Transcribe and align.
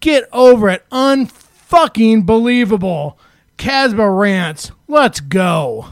Get 0.00 0.28
over 0.32 0.70
it. 0.70 0.88
Unfucking 0.90 2.24
believable. 2.24 3.18
Casba 3.58 4.18
rants. 4.18 4.72
Let's 4.88 5.20
go. 5.20 5.88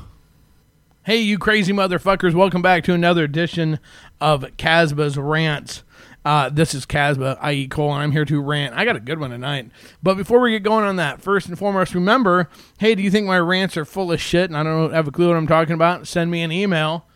Hey, 1.05 1.19
you 1.19 1.39
crazy 1.39 1.75
motherfuckers. 1.75 2.35
Welcome 2.35 2.63
back 2.63 2.85
to 2.85 2.95
another 2.95 3.25
edition 3.25 3.79
of 4.19 4.43
Casba's 4.57 5.19
Rants. 5.19 5.83
Uh, 6.25 6.49
this 6.49 6.75
is 6.75 6.85
Casba, 6.87 7.39
i.e. 7.43 7.69
Cole, 7.69 7.93
and 7.93 8.03
I'm 8.03 8.13
here 8.13 8.25
to 8.25 8.41
rant. 8.41 8.75
I 8.75 8.87
got 8.87 8.97
a 8.97 9.01
good 9.01 9.19
one 9.19 9.31
tonight. 9.31 9.71
But 10.03 10.17
before 10.17 10.41
we 10.41 10.51
get 10.53 10.63
going 10.63 10.85
on 10.85 10.97
that, 10.97 11.21
first 11.21 11.47
and 11.49 11.59
foremost, 11.59 11.95
remember 11.95 12.49
hey, 12.79 12.95
do 12.95 13.03
you 13.03 13.11
think 13.11 13.27
my 13.27 13.39
rants 13.39 13.77
are 13.77 13.85
full 13.85 14.11
of 14.11 14.21
shit 14.21 14.49
and 14.49 14.57
I 14.57 14.63
don't 14.63 14.93
have 14.93 15.07
a 15.07 15.11
clue 15.11 15.29
what 15.29 15.37
I'm 15.37 15.47
talking 15.47 15.75
about? 15.75 16.07
Send 16.07 16.31
me 16.31 16.43
an 16.43 16.53
email. 16.53 17.07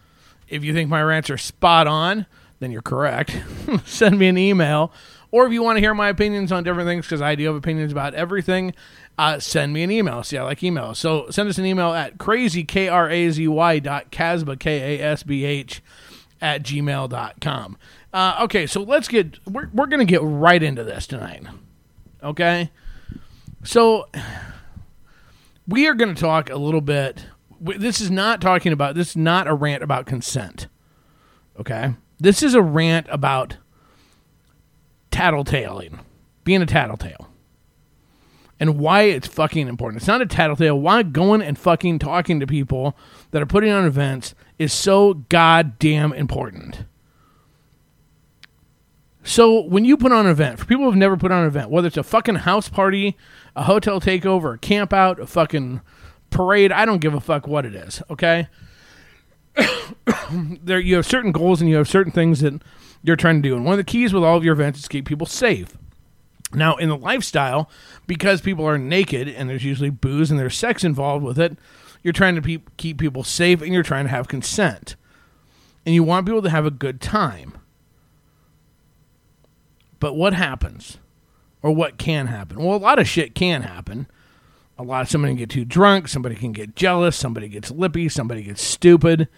If 0.49 0.63
you 0.63 0.75
think 0.75 0.91
my 0.91 1.03
rants 1.03 1.31
are 1.31 1.39
spot 1.39 1.87
on, 1.87 2.27
then 2.61 2.71
you're 2.71 2.83
correct. 2.83 3.37
Send 3.85 4.19
me 4.19 4.29
an 4.29 4.39
email. 4.39 4.93
Or 5.33 5.47
if 5.47 5.53
you 5.53 5.63
want 5.63 5.79
to 5.79 5.81
hear 5.81 5.95
my 5.95 6.11
opinions 6.11 6.53
on 6.53 6.63
different 6.63 6.87
things, 6.87 7.07
because 7.07 7.23
I 7.23 7.35
do 7.35 7.47
have 7.47 7.57
opinions 7.57 7.91
about 7.91 8.15
everything, 8.15 8.75
uh, 9.19 9.41
send 9.41 9.73
me 9.73 9.83
an 9.83 9.91
email. 9.91 10.23
See, 10.23 10.37
I 10.37 10.43
like 10.45 10.61
emails. 10.61 10.97
So 10.97 11.31
send 11.31 11.49
us 11.49 11.57
an 11.57 11.65
email 11.65 11.93
at 11.93 12.19
crazy, 12.19 12.65
K 12.65 12.89
R 12.89 13.11
A 13.11 13.31
Z 13.31 13.49
Y 13.49 13.79
dot 13.79 14.13
Casba, 14.13 14.61
K 14.61 14.99
A 14.99 15.03
S 15.03 15.23
B 15.23 15.45
H, 15.45 15.83
at 16.43 16.63
gmail.com. 16.63 17.79
Uh, 18.13 18.41
okay, 18.43 18.67
so 18.67 18.83
let's 18.83 19.09
get, 19.09 19.39
we're, 19.47 19.71
we're 19.73 19.87
going 19.87 20.07
to 20.07 20.11
get 20.11 20.21
right 20.23 20.63
into 20.63 20.85
this 20.85 21.07
tonight. 21.07 21.45
Okay? 22.23 22.71
So 23.65 24.09
we 25.67 25.87
are 25.87 25.95
going 25.95 26.15
to 26.15 26.21
talk 26.21 26.51
a 26.51 26.57
little 26.57 26.83
bit. 26.83 27.25
This 27.59 28.03
is 28.03 28.11
not 28.11 28.43
talking 28.43 28.73
about, 28.73 28.97
this 28.97 29.11
is 29.11 29.17
not 29.17 29.47
a 29.47 29.55
rant 29.55 29.83
about 29.83 30.05
consent. 30.05 30.67
Okay? 31.59 31.95
This 32.21 32.43
is 32.43 32.55
a 32.55 32.61
rant 32.61 33.07
about 33.09 33.57
tattletaling, 35.13 36.01
being 36.43 36.63
a 36.63 36.67
tattletale, 36.67 37.29
and 38.59 38.79
why 38.79 39.03
it's 39.03 39.29
fucking 39.29 39.69
important. 39.69 40.01
It's 40.01 40.09
not 40.09 40.23
a 40.23 40.27
tattletale. 40.27 40.79
Why 40.79 41.03
going 41.03 41.43
and 41.43 41.59
fucking 41.59 41.99
talking 41.99 42.41
to 42.41 42.47
people 42.47 42.97
that 43.31 43.43
are 43.43 43.47
putting 43.47 43.73
on 43.73 43.85
events 43.85 44.35
is 44.59 44.73
so 44.73 45.15
goddamn 45.15 46.13
important. 46.13 46.85
So 49.25 49.61
when 49.61 49.85
you 49.85 49.97
put 49.97 50.13
on 50.13 50.27
an 50.27 50.33
event, 50.33 50.59
for 50.59 50.65
people 50.65 50.85
who've 50.85 50.97
never 50.97 51.17
put 51.17 51.31
on 51.31 51.43
an 51.43 51.47
event, 51.47 51.71
whether 51.71 51.87
it's 51.87 51.97
a 51.97 52.03
fucking 52.03 52.37
house 52.37 52.69
party, 52.69 53.17
a 53.55 53.65
hotel 53.65 54.01
takeover, 54.01 54.55
a 54.55 54.59
camp 54.59 54.93
out, 54.93 55.21
a 55.21 55.27
fucking 55.27 55.81
parade, 56.31 56.73
I 56.73 56.85
don't 56.85 57.01
give 57.01 57.15
a 57.15 57.21
fuck 57.21 57.47
what 57.47 57.65
it 57.65 57.75
is, 57.75 58.03
okay? 58.11 58.49
there 60.33 60.81
you 60.81 60.97
have 60.97 61.07
certain 61.07 61.31
goals 61.31 61.61
and 61.61 61.71
you 61.71 61.77
have 61.77 61.89
certain 61.89 62.13
things 62.13 62.41
that 62.41 62.63
you're 63.03 63.17
trying 63.17 63.43
to 63.43 63.49
do. 63.49 63.57
And 63.57 63.65
one 63.65 63.73
of 63.73 63.79
the 63.79 63.85
keys 63.85 64.13
with 64.13 64.25
all 64.25 64.37
of 64.37 64.45
your 64.45 64.55
events 64.55 64.79
is 64.79 64.89
keep 64.89 65.07
people 65.07 65.27
safe. 65.27 65.77
Now, 66.55 66.77
in 66.77 66.89
the 66.89 66.97
lifestyle, 66.97 67.71
because 68.07 68.41
people 68.41 68.67
are 68.67 68.79
naked 68.79 69.29
and 69.29 69.49
there's 69.49 69.65
usually 69.65 69.91
booze 69.91 70.31
and 70.31 70.39
there's 70.39 70.57
sex 70.57 70.85
involved 70.85 71.25
with 71.25 71.39
it, 71.39 71.57
you're 72.03 72.13
trying 72.13 72.35
to 72.35 72.43
pe- 72.43 72.65
keep 72.77 72.99
people 72.99 73.25
safe 73.25 73.63
and 73.63 73.73
you're 73.73 73.83
trying 73.83 74.05
to 74.05 74.11
have 74.11 74.29
consent. 74.29 74.97
And 75.87 75.95
you 75.95 76.03
want 76.03 76.27
people 76.27 76.43
to 76.43 76.51
have 76.51 76.67
a 76.67 76.71
good 76.71 77.01
time. 77.01 77.55
But 79.99 80.15
what 80.15 80.35
happens? 80.35 80.99
Or 81.63 81.71
what 81.71 81.97
can 81.97 82.27
happen? 82.27 82.59
Well, 82.59 82.77
a 82.77 82.79
lot 82.79 82.99
of 82.99 83.09
shit 83.09 83.35
can 83.35 83.63
happen. 83.63 84.07
A 84.79 84.83
lot 84.83 85.03
of 85.03 85.09
somebody 85.09 85.33
can 85.33 85.39
get 85.39 85.51
too 85.51 85.65
drunk, 85.65 86.09
somebody 86.09 86.35
can 86.35 86.51
get 86.51 86.75
jealous, 86.75 87.15
somebody 87.15 87.47
gets 87.47 87.71
lippy, 87.71 88.09
somebody 88.09 88.43
gets 88.43 88.63
stupid. 88.63 89.29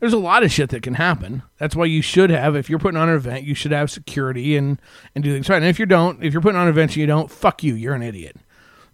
There's 0.00 0.12
a 0.12 0.18
lot 0.18 0.44
of 0.44 0.52
shit 0.52 0.70
that 0.70 0.82
can 0.82 0.94
happen. 0.94 1.42
That's 1.58 1.74
why 1.74 1.86
you 1.86 2.02
should 2.02 2.30
have, 2.30 2.54
if 2.54 2.70
you're 2.70 2.78
putting 2.78 3.00
on 3.00 3.08
an 3.08 3.16
event, 3.16 3.44
you 3.44 3.54
should 3.54 3.72
have 3.72 3.90
security 3.90 4.56
and, 4.56 4.80
and 5.14 5.24
do 5.24 5.32
things 5.32 5.48
right. 5.48 5.56
And 5.56 5.66
if 5.66 5.78
you 5.78 5.86
don't, 5.86 6.22
if 6.22 6.32
you're 6.32 6.42
putting 6.42 6.60
on 6.60 6.68
events 6.68 6.94
and 6.94 7.00
you 7.00 7.06
don't, 7.06 7.30
fuck 7.30 7.62
you, 7.62 7.74
you're 7.74 7.94
an 7.94 8.02
idiot. 8.02 8.36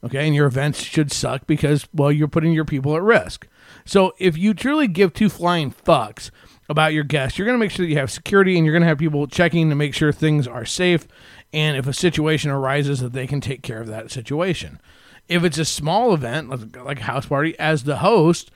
Okay, 0.03 0.27
and 0.27 0.35
your 0.35 0.47
events 0.47 0.83
should 0.83 1.11
suck 1.11 1.47
because, 1.47 1.89
well, 1.95 2.13
you're 2.13 2.29
putting 2.29 2.53
your 2.53 2.67
people 2.67 2.95
at 2.95 3.03
risk. 3.03 3.47
So 3.87 4.13
if 4.19 4.37
you 4.37 4.53
truly 4.53 4.87
give 4.87 5.15
two 5.15 5.31
flying 5.31 5.73
fucks 5.73 6.31
about 6.69 6.93
your 6.93 7.05
guests, 7.05 7.39
you're 7.39 7.47
going 7.47 7.59
to 7.59 7.65
make 7.65 7.71
sure 7.71 7.87
that 7.87 7.91
you 7.91 7.99
have 7.99 8.11
security 8.11 8.57
and 8.57 8.67
you're 8.67 8.75
going 8.75 8.83
to 8.83 8.89
have 8.89 8.99
people 8.99 9.27
checking 9.27 9.71
to 9.71 9.75
make 9.75 9.95
sure 9.95 10.13
things 10.13 10.47
are 10.47 10.67
safe. 10.67 11.07
And 11.55 11.77
if 11.77 11.87
a 11.87 11.95
situation 11.95 12.51
arises, 12.51 13.01
that 13.01 13.15
they 13.15 13.27
can 13.27 13.41
take 13.41 13.63
care 13.63 13.81
of 13.81 13.87
that 13.87 14.11
situation. 14.11 14.79
If 15.27 15.43
it's 15.43 15.59
a 15.59 15.65
small 15.65 16.13
event, 16.13 16.51
like 16.85 17.01
a 17.01 17.05
house 17.05 17.27
party, 17.27 17.59
as 17.59 17.85
the 17.85 17.99
host, 17.99 18.51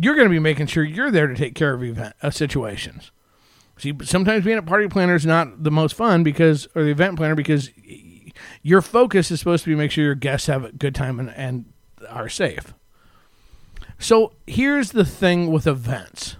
you're 0.00 0.14
going 0.14 0.26
to 0.26 0.32
be 0.32 0.38
making 0.38 0.66
sure 0.66 0.82
you're 0.82 1.10
there 1.10 1.26
to 1.26 1.34
take 1.34 1.54
care 1.54 1.74
of 1.74 1.82
event 1.82 2.14
uh, 2.22 2.30
situations. 2.30 3.10
See, 3.76 3.94
sometimes 4.02 4.44
being 4.44 4.58
a 4.58 4.62
party 4.62 4.88
planner 4.88 5.14
is 5.14 5.26
not 5.26 5.62
the 5.62 5.70
most 5.70 5.94
fun 5.94 6.22
because, 6.22 6.68
or 6.74 6.82
the 6.84 6.90
event 6.90 7.16
planner, 7.16 7.34
because 7.34 7.70
your 8.62 8.82
focus 8.82 9.30
is 9.30 9.38
supposed 9.38 9.64
to 9.64 9.70
be 9.70 9.76
make 9.76 9.90
sure 9.90 10.04
your 10.04 10.14
guests 10.14 10.46
have 10.46 10.64
a 10.64 10.72
good 10.72 10.94
time 10.94 11.18
and, 11.20 11.30
and 11.30 11.72
are 12.08 12.28
safe. 12.28 12.74
So 13.98 14.32
here's 14.46 14.92
the 14.92 15.04
thing 15.04 15.50
with 15.50 15.66
events. 15.66 16.36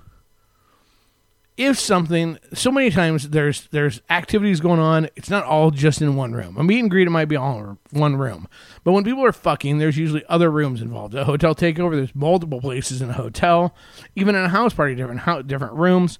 If 1.61 1.79
something, 1.79 2.39
so 2.55 2.71
many 2.73 2.91
times 2.91 3.29
there's 3.29 3.69
there's 3.69 4.01
activities 4.09 4.61
going 4.61 4.81
on, 4.81 5.11
it's 5.15 5.29
not 5.29 5.45
all 5.45 5.71
just 5.71 6.01
in 6.01 6.17
one 6.17 6.33
room. 6.33 6.57
A 6.57 6.65
meet 6.65 6.79
and 6.79 6.91
greet 6.91 7.07
it 7.07 7.11
might 7.11 7.27
be 7.27 7.37
all 7.37 7.59
in 7.59 7.79
one 7.91 8.17
room, 8.17 8.49
but 8.83 8.93
when 8.93 9.05
people 9.05 9.25
are 9.25 9.33
fucking, 9.33 9.77
there's 9.77 9.99
usually 9.99 10.25
other 10.27 10.51
rooms 10.51 10.81
involved. 10.81 11.15
A 11.15 11.27
hotel 11.27 11.55
takeover, 11.55 11.93
there's 11.93 12.15
multiple 12.15 12.63
places 12.63 13.03
in 13.03 13.11
a 13.11 13.15
hotel, 13.15 13.75
even 14.17 14.35
in 14.35 14.43
a 14.43 14.49
house 14.49 14.73
party, 14.73 14.95
different 14.95 15.47
different 15.47 15.75
rooms. 15.75 16.19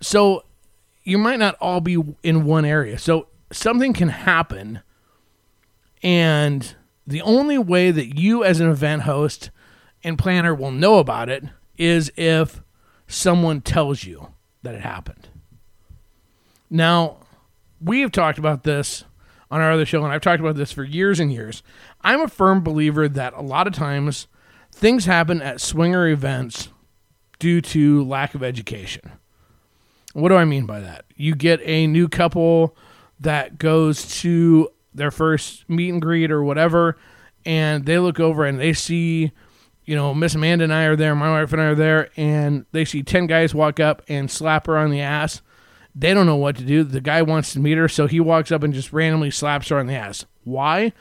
So 0.00 0.44
you 1.02 1.16
might 1.16 1.38
not 1.38 1.56
all 1.62 1.80
be 1.80 1.96
in 2.22 2.44
one 2.44 2.66
area. 2.66 2.98
So 2.98 3.28
something 3.50 3.94
can 3.94 4.10
happen 4.10 4.82
and 6.04 6.76
the 7.06 7.22
only 7.22 7.56
way 7.56 7.90
that 7.90 8.18
you, 8.18 8.44
as 8.44 8.60
an 8.60 8.68
event 8.68 9.02
host 9.02 9.50
and 10.04 10.18
planner, 10.18 10.54
will 10.54 10.70
know 10.70 10.98
about 10.98 11.30
it 11.30 11.44
is 11.78 12.12
if 12.16 12.62
someone 13.06 13.62
tells 13.62 14.04
you 14.04 14.33
that 14.64 14.74
it 14.74 14.80
happened. 14.80 15.28
Now, 16.68 17.18
we 17.80 18.00
have 18.00 18.10
talked 18.10 18.38
about 18.38 18.64
this 18.64 19.04
on 19.50 19.60
our 19.60 19.70
other 19.70 19.86
show, 19.86 20.02
and 20.02 20.12
I've 20.12 20.22
talked 20.22 20.40
about 20.40 20.56
this 20.56 20.72
for 20.72 20.82
years 20.82 21.20
and 21.20 21.32
years. 21.32 21.62
I'm 22.00 22.20
a 22.20 22.28
firm 22.28 22.62
believer 22.62 23.08
that 23.08 23.34
a 23.34 23.42
lot 23.42 23.66
of 23.66 23.72
times 23.72 24.26
things 24.72 25.04
happen 25.04 25.40
at 25.40 25.60
swinger 25.60 26.08
events 26.08 26.68
due 27.38 27.60
to 27.60 28.04
lack 28.04 28.34
of 28.34 28.42
education. 28.42 29.12
What 30.14 30.30
do 30.30 30.36
I 30.36 30.44
mean 30.44 30.66
by 30.66 30.80
that? 30.80 31.04
You 31.14 31.34
get 31.34 31.60
a 31.62 31.86
new 31.86 32.08
couple 32.08 32.76
that 33.20 33.58
goes 33.58 34.20
to 34.22 34.68
their 34.94 35.10
first 35.10 35.68
meet 35.68 35.90
and 35.90 36.00
greet 36.00 36.30
or 36.30 36.42
whatever, 36.42 36.96
and 37.44 37.84
they 37.84 37.98
look 37.98 38.18
over 38.18 38.44
and 38.44 38.58
they 38.58 38.72
see, 38.72 39.32
you 39.84 39.94
know, 39.94 40.14
Miss 40.14 40.34
Amanda 40.34 40.64
and 40.64 40.72
I 40.72 40.84
are 40.84 40.96
there, 40.96 41.14
my 41.14 41.30
wife 41.30 41.52
and 41.52 41.60
I 41.60 41.66
are 41.66 41.74
there, 41.74 42.10
and 42.16 42.64
they 42.72 42.84
see 42.84 43.02
10 43.02 43.26
guys 43.26 43.54
walk 43.54 43.80
up 43.80 44.02
and 44.08 44.30
slap 44.30 44.66
her 44.66 44.78
on 44.78 44.90
the 44.90 45.00
ass. 45.00 45.42
They 45.94 46.14
don't 46.14 46.26
know 46.26 46.36
what 46.36 46.56
to 46.56 46.64
do. 46.64 46.82
The 46.82 47.00
guy 47.00 47.22
wants 47.22 47.52
to 47.52 47.60
meet 47.60 47.78
her, 47.78 47.88
so 47.88 48.06
he 48.06 48.18
walks 48.18 48.50
up 48.50 48.62
and 48.62 48.74
just 48.74 48.92
randomly 48.92 49.30
slaps 49.30 49.68
her 49.68 49.78
on 49.78 49.86
the 49.86 49.94
ass. 49.94 50.26
Why? 50.42 50.92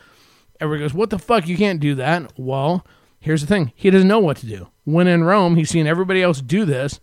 Everybody 0.59 0.83
goes, 0.83 0.93
What 0.93 1.09
the 1.09 1.19
fuck? 1.19 1.47
You 1.47 1.57
can't 1.57 1.79
do 1.79 1.95
that. 1.95 2.31
Well, 2.37 2.85
here's 3.19 3.41
the 3.41 3.47
thing 3.47 3.71
he 3.75 3.89
doesn't 3.89 4.07
know 4.07 4.19
what 4.19 4.37
to 4.37 4.45
do. 4.45 4.67
When 4.83 5.07
in 5.07 5.23
Rome, 5.23 5.55
he's 5.55 5.69
seen 5.69 5.87
everybody 5.87 6.21
else 6.21 6.41
do 6.41 6.65
this, 6.65 6.99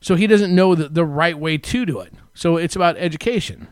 so 0.00 0.16
he 0.16 0.26
doesn't 0.26 0.54
know 0.54 0.74
the, 0.74 0.88
the 0.88 1.04
right 1.04 1.38
way 1.38 1.58
to 1.58 1.86
do 1.86 2.00
it. 2.00 2.14
So 2.34 2.56
it's 2.56 2.76
about 2.76 2.96
education. 2.96 3.68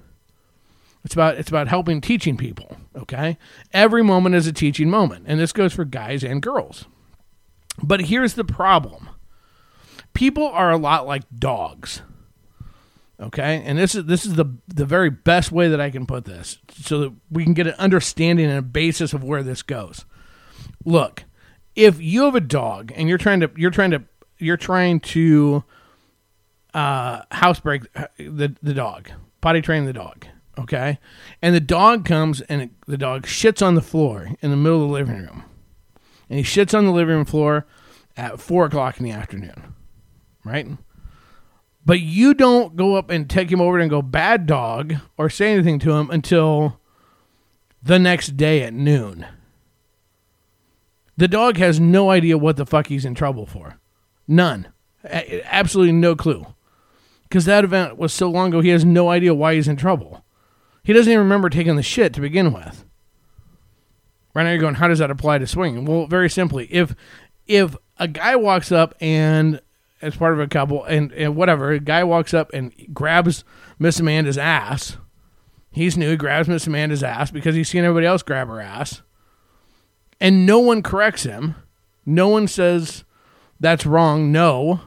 It's 1.05 1.14
about 1.14 1.37
it's 1.37 1.49
about 1.49 1.69
helping 1.69 2.00
teaching 2.00 2.37
people, 2.37 2.76
okay? 2.94 3.38
Every 3.73 4.02
moment 4.02 4.34
is 4.34 4.46
a 4.46 4.52
teaching 4.52 4.90
moment, 4.90 5.25
and 5.26 5.40
this 5.40 5.52
goes 5.52 5.73
for 5.73 5.84
guys 5.84 6.23
and 6.23 6.43
girls. 6.43 6.84
But 7.82 8.02
here's 8.02 8.34
the 8.34 8.44
problem. 8.44 9.08
People 10.14 10.46
are 10.48 10.70
a 10.70 10.76
lot 10.76 11.06
like 11.06 11.22
dogs. 11.36 12.02
Okay? 13.20 13.62
And 13.64 13.78
this 13.78 13.94
is 13.94 14.04
this 14.04 14.25
is 14.25 14.34
the 14.34 14.46
the 14.69 14.84
very 14.84 15.10
best 15.10 15.52
way 15.52 15.69
that 15.69 15.80
I 15.80 15.90
can 15.90 16.06
put 16.06 16.25
this 16.25 16.58
so 16.80 17.00
that 17.00 17.12
we 17.30 17.44
can 17.44 17.54
get 17.54 17.66
an 17.66 17.75
understanding 17.75 18.46
and 18.46 18.58
a 18.58 18.62
basis 18.62 19.12
of 19.12 19.25
where 19.25 19.42
this 19.42 19.62
goes. 19.62 20.04
Look, 20.84 21.25
if 21.75 22.00
you 22.00 22.25
have 22.25 22.34
a 22.34 22.40
dog 22.40 22.92
and 22.94 23.08
you're 23.08 23.19
trying 23.19 23.40
to 23.40 23.50
you're 23.56 23.70
trying 23.70 23.90
to 23.92 24.02
you're 24.38 24.56
trying 24.56 25.00
to 25.00 25.64
uh 26.75 27.22
housebreak 27.30 27.82
the 28.19 28.54
the 28.62 28.75
dog, 28.75 29.10
potty 29.40 29.60
train 29.60 29.84
the 29.84 29.92
dog, 29.92 30.26
Okay, 30.58 30.98
and 31.40 31.54
the 31.54 31.60
dog 31.60 32.04
comes 32.04 32.40
and 32.42 32.62
it, 32.62 32.70
the 32.86 32.96
dog 32.96 33.26
shits 33.26 33.64
on 33.64 33.76
the 33.76 33.82
floor 33.82 34.30
in 34.40 34.50
the 34.50 34.56
middle 34.56 34.82
of 34.82 34.88
the 34.88 34.92
living 34.92 35.19
room, 35.19 35.44
and 36.28 36.38
he 36.38 36.44
shits 36.44 36.76
on 36.76 36.84
the 36.84 36.92
living 36.92 37.16
room 37.16 37.25
floor 37.25 37.66
at 38.16 38.40
four 38.40 38.66
o'clock 38.66 38.98
in 38.98 39.04
the 39.04 39.10
afternoon, 39.12 39.75
right? 40.44 40.66
But 41.84 42.00
you 42.00 42.34
don't 42.34 42.76
go 42.76 42.96
up 42.96 43.10
and 43.10 43.30
take 43.30 43.50
him 43.50 43.60
over 43.60 43.78
and 43.78 43.88
go 43.88 44.02
bad 44.02 44.46
dog 44.46 44.94
or 45.16 45.30
say 45.30 45.52
anything 45.52 45.78
to 45.80 45.92
him 45.92 46.10
until 46.10 46.80
the 47.82 47.98
next 47.98 48.36
day 48.36 48.62
at 48.62 48.75
noon. 48.75 49.26
The 51.16 51.28
dog 51.28 51.56
has 51.56 51.80
no 51.80 52.10
idea 52.10 52.36
what 52.36 52.56
the 52.56 52.66
fuck 52.66 52.88
he's 52.88 53.04
in 53.04 53.14
trouble 53.14 53.46
for. 53.46 53.78
None. 54.26 54.69
Absolutely 55.04 55.92
no 55.92 56.14
clue. 56.14 56.46
Because 57.22 57.44
that 57.44 57.64
event 57.64 57.96
was 57.96 58.12
so 58.12 58.30
long 58.30 58.48
ago, 58.48 58.60
he 58.60 58.69
has 58.69 58.84
no 58.84 59.08
idea 59.08 59.34
why 59.34 59.54
he's 59.54 59.69
in 59.69 59.76
trouble. 59.76 60.25
He 60.82 60.92
doesn't 60.92 61.10
even 61.12 61.22
remember 61.22 61.48
taking 61.48 61.76
the 61.76 61.82
shit 61.82 62.12
to 62.14 62.20
begin 62.20 62.52
with. 62.52 62.84
Right 64.38 64.44
now, 64.44 64.50
you're 64.50 64.61
going, 64.61 64.76
how 64.76 64.87
does 64.87 65.00
that 65.00 65.11
apply 65.11 65.38
to 65.38 65.49
swinging? 65.49 65.85
Well, 65.85 66.06
very 66.06 66.31
simply, 66.31 66.67
if 66.73 66.94
if 67.49 67.75
a 67.99 68.06
guy 68.06 68.37
walks 68.37 68.70
up 68.70 68.94
and 69.00 69.61
as 70.00 70.14
part 70.14 70.32
of 70.32 70.38
a 70.38 70.46
couple 70.46 70.85
and, 70.85 71.11
and 71.11 71.35
whatever, 71.35 71.73
a 71.73 71.81
guy 71.81 72.05
walks 72.05 72.32
up 72.32 72.52
and 72.55 72.73
grabs 72.94 73.43
Miss 73.81 73.99
Amanda's 73.99 74.38
ass. 74.38 74.96
He's 75.73 75.96
new, 75.96 76.11
he 76.11 76.17
grabs 76.17 76.46
Miss 76.46 76.69
Amanda's 76.69 77.02
ass 77.02 77.32
because 77.32 77.56
he's 77.56 77.69
seen 77.69 77.82
everybody 77.82 78.06
else 78.06 78.23
grab 78.23 78.46
her 78.46 78.61
ass. 78.61 79.02
And 80.20 80.46
no 80.46 80.61
one 80.61 80.85
corrects 80.85 81.25
him. 81.25 81.56
No 82.06 82.29
one 82.29 82.46
says 82.46 83.02
that's 83.58 83.87
wrong. 83.87 84.31
No. 84.31 84.82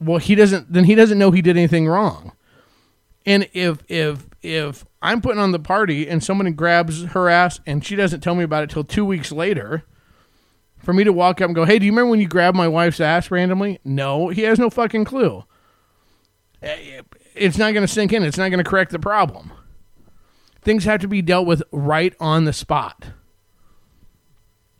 Well, 0.00 0.16
he 0.16 0.34
doesn't 0.34 0.72
then 0.72 0.84
he 0.84 0.94
doesn't 0.94 1.18
know 1.18 1.30
he 1.30 1.42
did 1.42 1.58
anything 1.58 1.86
wrong. 1.86 2.32
And 3.26 3.50
if 3.52 3.82
if 3.86 4.27
if 4.42 4.84
I'm 5.02 5.20
putting 5.20 5.40
on 5.40 5.52
the 5.52 5.58
party 5.58 6.08
and 6.08 6.22
someone 6.22 6.52
grabs 6.52 7.04
her 7.06 7.28
ass 7.28 7.60
and 7.66 7.84
she 7.84 7.96
doesn't 7.96 8.20
tell 8.20 8.34
me 8.34 8.44
about 8.44 8.64
it 8.64 8.70
till 8.70 8.84
2 8.84 9.04
weeks 9.04 9.32
later, 9.32 9.84
for 10.78 10.92
me 10.92 11.04
to 11.04 11.12
walk 11.12 11.40
up 11.40 11.46
and 11.46 11.54
go, 11.54 11.64
"Hey, 11.64 11.78
do 11.78 11.86
you 11.86 11.92
remember 11.92 12.10
when 12.10 12.20
you 12.20 12.28
grabbed 12.28 12.56
my 12.56 12.68
wife's 12.68 13.00
ass 13.00 13.30
randomly?" 13.30 13.80
No, 13.84 14.28
he 14.28 14.42
has 14.42 14.58
no 14.58 14.70
fucking 14.70 15.04
clue. 15.04 15.44
Eh, 16.62 17.02
it's 17.34 17.58
not 17.58 17.72
going 17.72 17.86
to 17.86 17.92
sink 17.92 18.12
in. 18.12 18.22
It's 18.22 18.38
not 18.38 18.50
going 18.50 18.62
to 18.62 18.68
correct 18.68 18.92
the 18.92 18.98
problem. 18.98 19.52
Things 20.62 20.84
have 20.84 21.00
to 21.00 21.08
be 21.08 21.22
dealt 21.22 21.46
with 21.46 21.62
right 21.72 22.14
on 22.20 22.44
the 22.44 22.52
spot. 22.52 23.06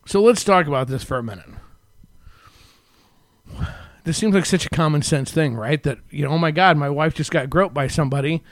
So 0.07 0.23
let's 0.23 0.45
talk 0.45 0.67
about 0.67 0.89
this 0.89 1.05
for 1.05 1.19
a 1.19 1.23
minute. 1.23 1.47
This 4.05 4.17
seems 4.17 4.35
like 4.35 4.47
such 4.47 4.65
a 4.65 4.71
common 4.71 5.03
sense 5.03 5.31
thing, 5.31 5.55
right? 5.55 5.83
That, 5.83 5.99
you 6.11 6.25
know, 6.25 6.31
oh 6.31 6.39
my 6.39 6.51
God, 6.51 6.77
my 6.79 6.89
wife 6.89 7.15
just 7.15 7.31
got 7.31 7.51
groped 7.51 7.75
by 7.75 7.89
somebody 7.89 8.43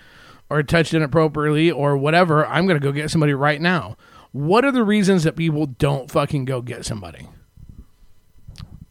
or 0.48 0.62
touched 0.62 0.94
inappropriately 0.94 1.70
or 1.70 1.96
whatever. 1.96 2.46
I'm 2.46 2.66
going 2.66 2.80
to 2.80 2.84
go 2.84 2.92
get 2.92 3.10
somebody 3.10 3.34
right 3.34 3.60
now. 3.60 3.96
What 4.32 4.64
are 4.64 4.72
the 4.72 4.84
reasons 4.84 5.24
that 5.24 5.36
people 5.36 5.66
don't 5.66 6.10
fucking 6.10 6.44
go 6.44 6.60
get 6.60 6.84
somebody? 6.84 7.28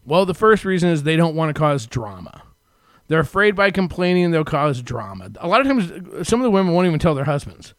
Well, 0.05 0.25
the 0.25 0.33
first 0.33 0.65
reason 0.65 0.89
is 0.89 1.03
they 1.03 1.15
don't 1.15 1.35
want 1.35 1.55
to 1.55 1.59
cause 1.59 1.87
drama. 1.87 2.43
They're 3.07 3.19
afraid 3.19 3.55
by 3.55 3.71
complaining 3.71 4.31
they'll 4.31 4.43
cause 4.43 4.81
drama. 4.81 5.31
A 5.39 5.47
lot 5.47 5.61
of 5.61 5.67
times, 5.67 6.27
some 6.27 6.39
of 6.39 6.43
the 6.43 6.51
women 6.51 6.73
won't 6.73 6.87
even 6.87 6.99
tell 6.99 7.15
their 7.15 7.25
husbands 7.25 7.73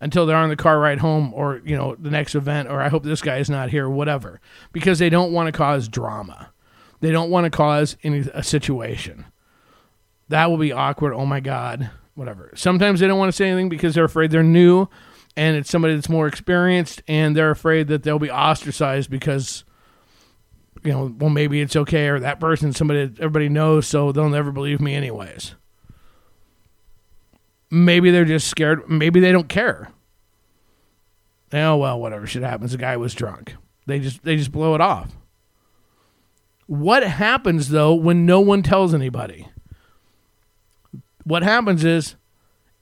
until 0.00 0.26
they're 0.26 0.36
on 0.36 0.48
the 0.48 0.56
car 0.56 0.80
ride 0.80 0.98
home 0.98 1.32
or, 1.32 1.62
you 1.64 1.76
know, 1.76 1.94
the 1.94 2.10
next 2.10 2.34
event 2.34 2.68
or 2.68 2.80
I 2.80 2.88
hope 2.88 3.04
this 3.04 3.22
guy 3.22 3.38
is 3.38 3.48
not 3.48 3.70
here 3.70 3.88
whatever 3.88 4.40
because 4.72 4.98
they 4.98 5.08
don't 5.08 5.32
want 5.32 5.46
to 5.46 5.52
cause 5.52 5.88
drama. 5.88 6.50
They 7.00 7.12
don't 7.12 7.30
want 7.30 7.44
to 7.44 7.50
cause 7.50 7.96
any 8.02 8.20
a 8.32 8.42
situation. 8.42 9.26
That 10.28 10.50
will 10.50 10.58
be 10.58 10.72
awkward. 10.72 11.14
Oh 11.14 11.26
my 11.26 11.40
God. 11.40 11.90
Whatever. 12.14 12.52
Sometimes 12.54 13.00
they 13.00 13.06
don't 13.06 13.18
want 13.18 13.28
to 13.28 13.36
say 13.36 13.48
anything 13.48 13.68
because 13.68 13.94
they're 13.94 14.04
afraid 14.04 14.30
they're 14.30 14.42
new 14.42 14.88
and 15.36 15.56
it's 15.56 15.70
somebody 15.70 15.94
that's 15.94 16.08
more 16.08 16.26
experienced 16.26 17.02
and 17.08 17.36
they're 17.36 17.50
afraid 17.50 17.88
that 17.88 18.02
they'll 18.02 18.18
be 18.18 18.30
ostracized 18.30 19.10
because 19.10 19.64
you 20.84 20.90
know, 20.90 21.14
well, 21.18 21.30
maybe 21.30 21.60
it's 21.60 21.76
okay, 21.76 22.08
or 22.08 22.18
that 22.20 22.40
person, 22.40 22.72
somebody 22.72 23.06
that 23.06 23.20
everybody 23.20 23.48
knows, 23.48 23.86
so 23.86 24.10
they'll 24.10 24.28
never 24.28 24.50
believe 24.50 24.80
me 24.80 24.94
anyways. 24.94 25.54
Maybe 27.70 28.10
they're 28.10 28.24
just 28.24 28.48
scared. 28.48 28.88
Maybe 28.88 29.20
they 29.20 29.32
don't 29.32 29.48
care. 29.48 29.92
Oh 31.52 31.76
well, 31.76 32.00
whatever 32.00 32.26
shit 32.26 32.42
happens. 32.42 32.72
The 32.72 32.78
guy 32.78 32.96
was 32.96 33.14
drunk. 33.14 33.54
They 33.86 34.00
just 34.00 34.24
they 34.24 34.36
just 34.36 34.52
blow 34.52 34.74
it 34.74 34.80
off. 34.80 35.12
What 36.66 37.02
happens 37.02 37.68
though 37.68 37.94
when 37.94 38.26
no 38.26 38.40
one 38.40 38.62
tells 38.62 38.92
anybody? 38.94 39.48
What 41.24 41.42
happens 41.42 41.84
is 41.84 42.16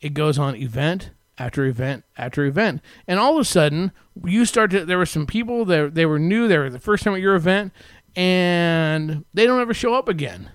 it 0.01 0.15
goes 0.15 0.39
on 0.39 0.57
event 0.57 1.11
after 1.39 1.65
event 1.65 2.05
after 2.19 2.45
event. 2.45 2.83
And 3.07 3.19
all 3.19 3.35
of 3.35 3.41
a 3.41 3.45
sudden, 3.45 3.93
you 4.25 4.45
start 4.45 4.71
to, 4.73 4.85
there 4.85 4.99
were 4.99 5.07
some 5.07 5.27
people 5.27 5.65
that 5.67 5.95
they 5.95 6.07
were 6.07 6.19
new, 6.19 6.49
they 6.49 6.59
were 6.59 6.71
the 6.71 6.79
first 6.79 7.05
time 7.05 7.15
at 7.15 7.21
your 7.21 7.35
event, 7.35 7.73
and 8.15 9.25
they 9.33 9.47
don't 9.47 9.61
ever 9.61 9.75
show 9.75 9.95
up 9.95 10.09
again. 10.09 10.51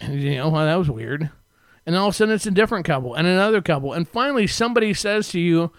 And 0.00 0.20
you 0.20 0.36
know, 0.36 0.48
well, 0.48 0.64
that 0.64 0.76
was 0.76 0.90
weird. 0.90 1.30
And 1.84 1.96
all 1.96 2.08
of 2.08 2.14
a 2.14 2.16
sudden, 2.16 2.34
it's 2.34 2.46
a 2.46 2.52
different 2.52 2.86
couple 2.86 3.14
and 3.14 3.26
another 3.26 3.60
couple. 3.60 3.92
And 3.92 4.08
finally, 4.08 4.46
somebody 4.46 4.94
says 4.94 5.28
to 5.30 5.40
you, 5.40 5.72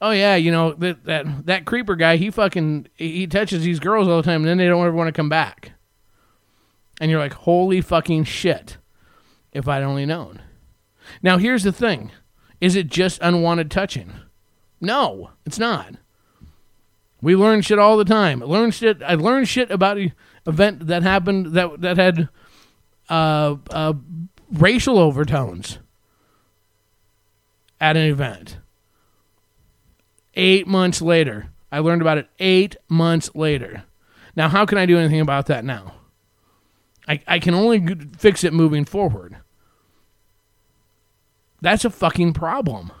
Oh 0.00 0.10
yeah, 0.10 0.36
you 0.36 0.52
know 0.52 0.74
that 0.74 1.04
that 1.04 1.46
that 1.46 1.64
creeper 1.64 1.96
guy. 1.96 2.16
He 2.16 2.30
fucking 2.30 2.88
he 2.96 3.26
touches 3.26 3.62
these 3.62 3.80
girls 3.80 4.08
all 4.08 4.18
the 4.18 4.22
time, 4.22 4.42
and 4.42 4.48
then 4.48 4.58
they 4.58 4.66
don't 4.66 4.84
ever 4.84 4.94
want 4.94 5.08
to 5.08 5.12
come 5.12 5.30
back. 5.30 5.72
And 7.00 7.10
you're 7.10 7.20
like, 7.20 7.32
holy 7.32 7.80
fucking 7.80 8.24
shit! 8.24 8.76
If 9.56 9.66
I'd 9.66 9.82
only 9.82 10.04
known. 10.04 10.42
Now 11.22 11.38
here's 11.38 11.62
the 11.62 11.72
thing: 11.72 12.12
is 12.60 12.76
it 12.76 12.88
just 12.88 13.18
unwanted 13.22 13.70
touching? 13.70 14.12
No, 14.80 15.30
it's 15.46 15.58
not. 15.58 15.94
We 17.22 17.34
learn 17.34 17.62
shit 17.62 17.78
all 17.78 17.96
the 17.96 18.04
time. 18.04 18.42
I 18.42 18.46
learned 18.46 18.74
shit. 18.74 19.02
I 19.02 19.14
learned 19.14 19.48
shit 19.48 19.70
about 19.70 19.96
an 19.96 20.12
event 20.46 20.86
that 20.88 21.02
happened 21.02 21.54
that 21.54 21.80
that 21.80 21.96
had 21.96 22.28
uh, 23.08 23.56
uh, 23.70 23.94
racial 24.52 24.98
overtones 24.98 25.78
at 27.80 27.96
an 27.96 28.06
event. 28.06 28.58
Eight 30.34 30.66
months 30.66 31.00
later, 31.00 31.48
I 31.72 31.78
learned 31.78 32.02
about 32.02 32.18
it. 32.18 32.28
Eight 32.38 32.76
months 32.88 33.30
later. 33.34 33.84
Now, 34.36 34.50
how 34.50 34.66
can 34.66 34.76
I 34.76 34.84
do 34.84 34.98
anything 34.98 35.20
about 35.20 35.46
that 35.46 35.64
now? 35.64 35.94
I, 37.08 37.22
I 37.26 37.38
can 37.38 37.54
only 37.54 37.96
fix 38.18 38.44
it 38.44 38.52
moving 38.52 38.84
forward. 38.84 39.38
That's 41.66 41.84
a 41.84 41.90
fucking 41.90 42.32
problem. 42.34 42.92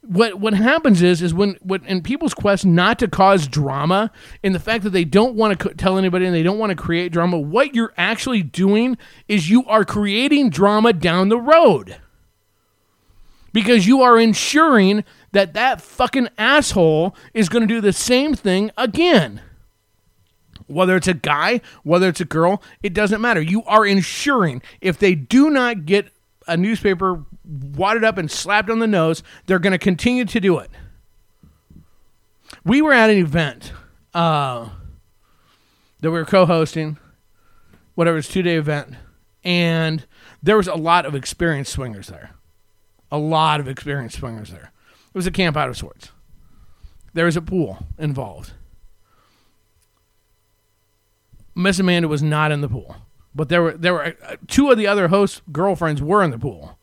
What 0.00 0.40
what 0.40 0.52
happens 0.52 1.00
is 1.00 1.22
is 1.22 1.32
when 1.32 1.58
when 1.62 1.84
in 1.84 2.02
people's 2.02 2.34
quest 2.34 2.66
not 2.66 2.98
to 2.98 3.06
cause 3.06 3.46
drama 3.46 4.10
and 4.42 4.52
the 4.52 4.58
fact 4.58 4.82
that 4.82 4.90
they 4.90 5.04
don't 5.04 5.36
want 5.36 5.60
to 5.60 5.72
tell 5.74 5.96
anybody 5.96 6.26
and 6.26 6.34
they 6.34 6.42
don't 6.42 6.58
want 6.58 6.70
to 6.70 6.74
create 6.74 7.12
drama, 7.12 7.38
what 7.38 7.72
you're 7.72 7.94
actually 7.96 8.42
doing 8.42 8.98
is 9.28 9.48
you 9.48 9.64
are 9.66 9.84
creating 9.84 10.50
drama 10.50 10.92
down 10.92 11.28
the 11.28 11.38
road. 11.38 11.98
Because 13.52 13.86
you 13.86 14.02
are 14.02 14.18
ensuring 14.18 15.04
that 15.30 15.54
that 15.54 15.80
fucking 15.80 16.30
asshole 16.36 17.14
is 17.32 17.48
going 17.48 17.62
to 17.62 17.72
do 17.72 17.80
the 17.80 17.92
same 17.92 18.34
thing 18.34 18.72
again. 18.76 19.40
Whether 20.66 20.96
it's 20.96 21.06
a 21.06 21.14
guy, 21.14 21.60
whether 21.84 22.08
it's 22.08 22.20
a 22.20 22.24
girl, 22.24 22.60
it 22.82 22.92
doesn't 22.92 23.20
matter. 23.20 23.40
You 23.40 23.62
are 23.66 23.86
ensuring 23.86 24.62
if 24.80 24.98
they 24.98 25.14
do 25.14 25.48
not 25.48 25.86
get 25.86 26.08
a 26.46 26.56
newspaper 26.56 27.24
wadded 27.44 28.04
up 28.04 28.18
and 28.18 28.30
slapped 28.30 28.70
on 28.70 28.78
the 28.78 28.86
nose, 28.86 29.22
they're 29.46 29.58
going 29.58 29.72
to 29.72 29.78
continue 29.78 30.24
to 30.24 30.40
do 30.40 30.58
it. 30.58 30.70
We 32.64 32.82
were 32.82 32.92
at 32.92 33.10
an 33.10 33.18
event 33.18 33.72
uh, 34.14 34.68
that 36.00 36.10
we 36.10 36.18
were 36.18 36.24
co-hosting, 36.24 36.98
whatever 37.94 38.18
it's 38.18 38.28
two 38.28 38.42
day 38.42 38.56
event, 38.56 38.94
and 39.44 40.06
there 40.42 40.56
was 40.56 40.68
a 40.68 40.74
lot 40.74 41.06
of 41.06 41.14
experienced 41.14 41.72
swingers 41.72 42.08
there. 42.08 42.30
A 43.10 43.18
lot 43.18 43.60
of 43.60 43.68
experienced 43.68 44.18
swingers 44.18 44.50
there. 44.50 44.72
It 45.08 45.14
was 45.14 45.26
a 45.26 45.30
camp 45.30 45.56
out 45.56 45.68
of 45.68 45.76
sorts. 45.76 46.10
There 47.12 47.26
was 47.26 47.36
a 47.36 47.42
pool 47.42 47.86
involved. 47.98 48.52
Miss 51.54 51.78
Amanda 51.78 52.08
was 52.08 52.22
not 52.22 52.50
in 52.50 52.62
the 52.62 52.68
pool. 52.68 52.96
But 53.34 53.48
there 53.48 53.62
were 53.62 53.72
there 53.72 53.94
were 53.94 54.16
uh, 54.24 54.36
two 54.46 54.70
of 54.70 54.78
the 54.78 54.86
other 54.86 55.08
host 55.08 55.42
girlfriends 55.50 56.02
were 56.02 56.22
in 56.22 56.30
the 56.30 56.38
pool, 56.38 56.78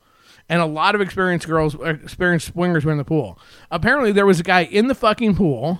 and 0.47 0.61
a 0.61 0.65
lot 0.65 0.95
of 0.95 1.01
experienced 1.01 1.47
girls, 1.47 1.75
uh, 1.75 1.95
experienced 2.03 2.47
swingers 2.47 2.85
were 2.85 2.91
in 2.91 2.97
the 2.97 3.03
pool. 3.03 3.37
Apparently, 3.69 4.11
there 4.11 4.25
was 4.25 4.39
a 4.39 4.43
guy 4.43 4.61
in 4.61 4.87
the 4.87 4.95
fucking 4.95 5.35
pool, 5.35 5.79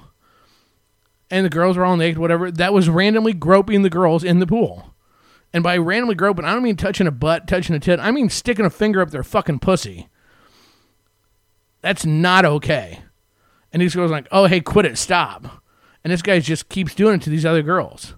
and 1.31 1.45
the 1.45 1.49
girls 1.49 1.75
were 1.75 1.85
all 1.85 1.97
naked, 1.97 2.19
whatever. 2.19 2.51
That 2.51 2.73
was 2.73 2.87
randomly 2.87 3.33
groping 3.33 3.81
the 3.81 3.89
girls 3.89 4.23
in 4.23 4.39
the 4.39 4.47
pool, 4.47 4.93
and 5.51 5.63
by 5.63 5.77
randomly 5.77 6.15
groping, 6.15 6.45
I 6.45 6.53
don't 6.53 6.63
mean 6.63 6.75
touching 6.75 7.07
a 7.07 7.11
butt, 7.11 7.47
touching 7.47 7.75
a 7.75 7.79
tit. 7.79 7.99
I 7.99 8.11
mean 8.11 8.29
sticking 8.29 8.65
a 8.65 8.69
finger 8.69 9.01
up 9.01 9.09
their 9.09 9.23
fucking 9.23 9.59
pussy. 9.59 10.07
That's 11.81 12.05
not 12.05 12.45
okay. 12.45 13.01
And 13.71 13.81
these 13.81 13.95
girls 13.95 14.11
are 14.11 14.15
like, 14.15 14.27
oh 14.31 14.45
hey, 14.45 14.61
quit 14.61 14.85
it, 14.85 14.97
stop. 14.97 15.63
And 16.03 16.13
this 16.13 16.21
guy 16.21 16.39
just 16.39 16.69
keeps 16.69 16.93
doing 16.93 17.15
it 17.15 17.21
to 17.23 17.29
these 17.29 17.45
other 17.45 17.63
girls. 17.63 18.15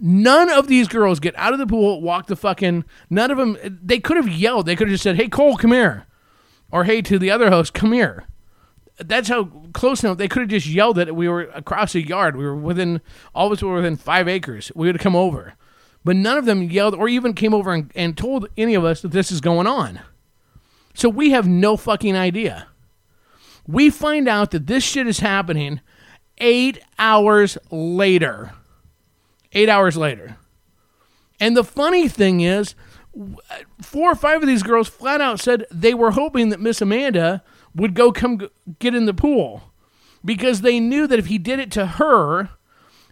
None 0.00 0.50
of 0.50 0.66
these 0.66 0.88
girls 0.88 1.20
get 1.20 1.36
out 1.36 1.52
of 1.52 1.58
the 1.58 1.66
pool, 1.66 2.00
walk 2.00 2.26
the 2.26 2.36
fucking. 2.36 2.84
None 3.10 3.30
of 3.30 3.36
them. 3.36 3.58
They 3.62 4.00
could 4.00 4.16
have 4.16 4.28
yelled. 4.28 4.64
They 4.66 4.74
could 4.74 4.88
have 4.88 4.94
just 4.94 5.02
said, 5.02 5.16
"Hey 5.16 5.28
Cole, 5.28 5.56
come 5.56 5.72
here." 5.72 6.06
Or 6.72 6.84
hey 6.84 7.02
to 7.02 7.18
the 7.18 7.30
other 7.30 7.50
host, 7.50 7.74
come 7.74 7.92
here. 7.92 8.24
That's 8.98 9.28
how 9.28 9.44
close 9.72 10.02
enough 10.02 10.18
they 10.18 10.28
could 10.28 10.42
have 10.42 10.48
just 10.50 10.66
yelled 10.66 10.98
it. 10.98 11.14
We 11.14 11.28
were 11.28 11.42
across 11.54 11.94
a 11.94 12.06
yard. 12.06 12.36
We 12.36 12.44
were 12.44 12.56
within 12.56 13.00
all 13.34 13.48
of 13.48 13.52
us 13.52 13.62
were 13.62 13.74
within 13.74 13.96
five 13.96 14.28
acres. 14.28 14.72
We 14.74 14.86
would 14.86 14.96
have 14.96 15.02
come 15.02 15.16
over. 15.16 15.54
But 16.04 16.16
none 16.16 16.38
of 16.38 16.46
them 16.46 16.62
yelled 16.62 16.94
or 16.94 17.08
even 17.08 17.34
came 17.34 17.52
over 17.52 17.72
and, 17.72 17.92
and 17.94 18.16
told 18.16 18.48
any 18.56 18.74
of 18.74 18.84
us 18.84 19.02
that 19.02 19.12
this 19.12 19.30
is 19.30 19.40
going 19.40 19.66
on. 19.66 20.00
So 20.94 21.08
we 21.08 21.30
have 21.30 21.46
no 21.46 21.76
fucking 21.76 22.16
idea. 22.16 22.68
We 23.66 23.90
find 23.90 24.28
out 24.28 24.50
that 24.52 24.66
this 24.66 24.82
shit 24.82 25.06
is 25.06 25.20
happening 25.20 25.80
eight 26.38 26.78
hours 26.98 27.58
later. 27.70 28.52
Eight 29.52 29.68
hours 29.68 29.96
later. 29.96 30.36
And 31.40 31.56
the 31.56 31.64
funny 31.64 32.08
thing 32.08 32.40
is, 32.40 32.74
four 33.80 34.12
or 34.12 34.14
five 34.14 34.42
of 34.42 34.46
these 34.46 34.62
girls 34.62 34.88
flat 34.88 35.20
out 35.20 35.40
said 35.40 35.66
they 35.70 35.94
were 35.94 36.12
hoping 36.12 36.50
that 36.50 36.60
Miss 36.60 36.80
Amanda 36.80 37.42
would 37.74 37.94
go 37.94 38.12
come 38.12 38.48
get 38.78 38.94
in 38.94 39.06
the 39.06 39.14
pool 39.14 39.62
because 40.24 40.60
they 40.60 40.78
knew 40.78 41.06
that 41.06 41.18
if 41.18 41.26
he 41.26 41.38
did 41.38 41.58
it 41.58 41.70
to 41.72 41.86
her, 41.86 42.50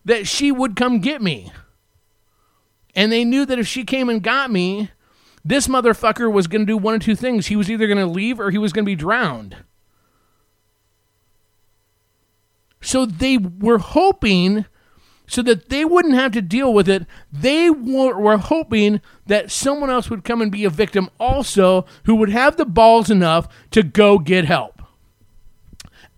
that 0.04 0.26
she 0.26 0.52
would 0.52 0.76
come 0.76 1.00
get 1.00 1.22
me. 1.22 1.50
And 2.94 3.10
they 3.10 3.24
knew 3.24 3.44
that 3.46 3.58
if 3.58 3.66
she 3.66 3.84
came 3.84 4.08
and 4.08 4.22
got 4.22 4.50
me, 4.50 4.90
this 5.44 5.68
motherfucker 5.68 6.30
was 6.32 6.46
going 6.46 6.62
to 6.62 6.72
do 6.72 6.76
one 6.76 6.94
of 6.94 7.02
two 7.02 7.14
things. 7.14 7.46
He 7.46 7.56
was 7.56 7.70
either 7.70 7.86
going 7.86 7.98
to 7.98 8.06
leave 8.06 8.40
or 8.40 8.50
he 8.50 8.58
was 8.58 8.72
going 8.72 8.84
to 8.84 8.90
be 8.90 8.96
drowned. 8.96 9.56
So 12.80 13.06
they 13.06 13.38
were 13.38 13.78
hoping 13.78 14.66
so 15.28 15.42
that 15.42 15.68
they 15.68 15.84
wouldn't 15.84 16.14
have 16.14 16.32
to 16.32 16.42
deal 16.42 16.72
with 16.72 16.88
it. 16.88 17.06
They 17.30 17.70
were, 17.70 18.38
hoping 18.38 19.00
that 19.26 19.50
someone 19.50 19.90
else 19.90 20.10
would 20.10 20.24
come 20.24 20.40
and 20.40 20.50
be 20.50 20.64
a 20.64 20.70
victim 20.70 21.10
also 21.20 21.84
who 22.04 22.16
would 22.16 22.30
have 22.30 22.56
the 22.56 22.64
balls 22.64 23.10
enough 23.10 23.46
to 23.70 23.82
go 23.82 24.18
get 24.18 24.46
help. 24.46 24.82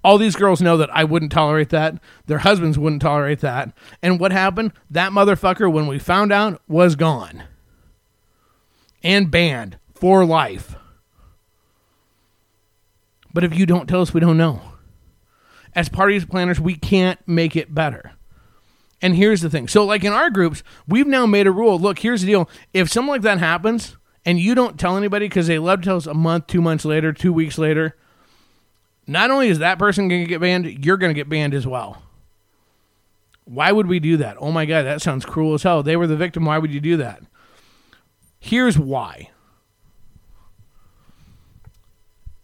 All 0.02 0.17
these 0.17 0.37
girls 0.37 0.62
know 0.62 0.76
that 0.76 0.95
I 0.95 1.05
wouldn't 1.05 1.33
tolerate 1.33 1.71
that. 1.71 2.00
Their 2.26 2.38
husbands 2.38 2.79
wouldn't 2.79 3.02
tolerate 3.02 3.40
that. 3.40 3.73
And 4.00 4.19
what 4.19 4.33
happened? 4.33 4.73
That 4.88 5.12
motherfucker, 5.12 5.71
when 5.71 5.87
we 5.87 5.99
found 5.99 6.33
out, 6.33 6.62
was 6.69 6.97
gone 6.97 7.43
and 9.02 9.31
banned 9.31 9.79
for 9.95 10.25
life. 10.25 10.76
But 13.35 13.45
if 13.45 13.55
you 13.55 13.67
don't 13.67 13.88
tell 13.88 14.00
us, 14.00 14.14
we 14.14 14.21
don't 14.21 14.38
know. 14.38 14.62
As 15.75 15.88
parties 15.88 16.25
planners, 16.25 16.61
we 16.61 16.76
can't 16.76 17.19
make 17.29 17.55
it 17.55 17.75
better. 17.75 18.12
And 19.02 19.16
here's 19.16 19.40
the 19.40 19.50
thing. 19.50 19.66
So, 19.69 19.85
like 19.85 20.04
in 20.04 20.12
our 20.12 20.30
groups, 20.30 20.62
we've 20.87 21.07
now 21.07 21.26
made 21.26 21.47
a 21.47 21.52
rule. 21.52 21.78
Look, 21.78 22.00
here's 22.00 22.21
the 22.21 22.26
deal. 22.26 22.50
If 22.75 22.90
something 22.90 23.11
like 23.11 23.23
that 23.23 23.38
happens 23.38 23.97
and 24.25 24.38
you 24.38 24.54
don't 24.54 24.78
tell 24.78 24.97
anybody 24.97 25.26
because 25.26 25.47
they 25.47 25.59
love 25.59 25.80
to 25.80 25.85
tell 25.87 25.97
us 25.97 26.07
a 26.07 26.14
month, 26.14 26.47
two 26.47 26.61
months 26.61 26.85
later, 26.85 27.12
two 27.12 27.33
weeks 27.33 27.57
later, 27.57 27.97
not 29.07 29.30
only 29.30 29.49
is 29.49 29.59
that 29.59 29.78
person 29.78 30.09
going 30.09 30.23
to 30.23 30.28
get 30.28 30.40
banned, 30.40 30.85
you're 30.85 30.99
going 30.99 31.11
to 31.11 31.19
get 31.19 31.28
banned 31.28 31.54
as 31.54 31.66
well. 31.66 32.02
Why 33.45 33.73
would 33.73 33.87
we 33.87 33.99
do 33.99 34.19
that? 34.19 34.37
Oh 34.38 34.52
my 34.52 34.66
God, 34.66 34.85
that 34.85 35.02
sounds 35.02 35.25
cruel 35.25 35.54
as 35.54 35.62
hell. 35.62 35.83
They 35.83 35.97
were 35.97 36.07
the 36.07 36.16
victim. 36.16 36.45
Why 36.45 36.59
would 36.59 36.73
you 36.73 36.80
do 36.80 36.97
that? 36.99 37.23
Here's 38.38 38.78
why. 38.78 39.30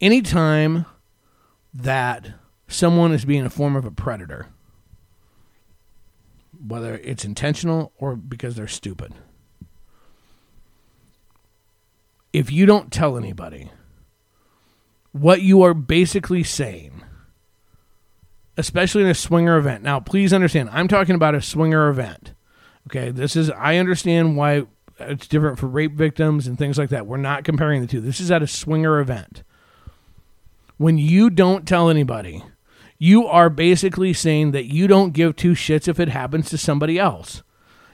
Anytime 0.00 0.84
that 1.72 2.32
someone 2.68 3.12
is 3.12 3.24
being 3.24 3.46
a 3.46 3.50
form 3.50 3.76
of 3.76 3.84
a 3.84 3.90
predator, 3.90 4.48
whether 6.66 6.96
it's 6.96 7.24
intentional 7.24 7.92
or 7.98 8.16
because 8.16 8.56
they're 8.56 8.68
stupid. 8.68 9.12
If 12.32 12.50
you 12.50 12.66
don't 12.66 12.92
tell 12.92 13.16
anybody 13.16 13.70
what 15.12 15.40
you 15.40 15.62
are 15.62 15.74
basically 15.74 16.42
saying, 16.42 17.02
especially 18.56 19.02
in 19.02 19.08
a 19.08 19.14
swinger 19.14 19.56
event. 19.56 19.82
Now, 19.82 20.00
please 20.00 20.32
understand, 20.32 20.70
I'm 20.72 20.88
talking 20.88 21.14
about 21.14 21.34
a 21.34 21.42
swinger 21.42 21.88
event. 21.88 22.34
Okay, 22.88 23.10
this 23.10 23.36
is, 23.36 23.50
I 23.50 23.76
understand 23.76 24.36
why 24.36 24.64
it's 24.98 25.26
different 25.26 25.58
for 25.58 25.66
rape 25.66 25.92
victims 25.92 26.46
and 26.46 26.56
things 26.56 26.78
like 26.78 26.90
that. 26.90 27.06
We're 27.06 27.16
not 27.16 27.44
comparing 27.44 27.80
the 27.80 27.86
two. 27.86 28.00
This 28.00 28.20
is 28.20 28.30
at 28.30 28.42
a 28.42 28.46
swinger 28.46 29.00
event. 29.00 29.42
When 30.78 30.98
you 30.98 31.30
don't 31.30 31.66
tell 31.66 31.88
anybody 31.88 32.44
you 32.98 33.26
are 33.26 33.50
basically 33.50 34.12
saying 34.12 34.52
that 34.52 34.66
you 34.66 34.86
don't 34.86 35.12
give 35.12 35.36
two 35.36 35.52
shits 35.52 35.88
if 35.88 36.00
it 36.00 36.08
happens 36.08 36.48
to 36.50 36.58
somebody 36.58 36.98
else. 36.98 37.42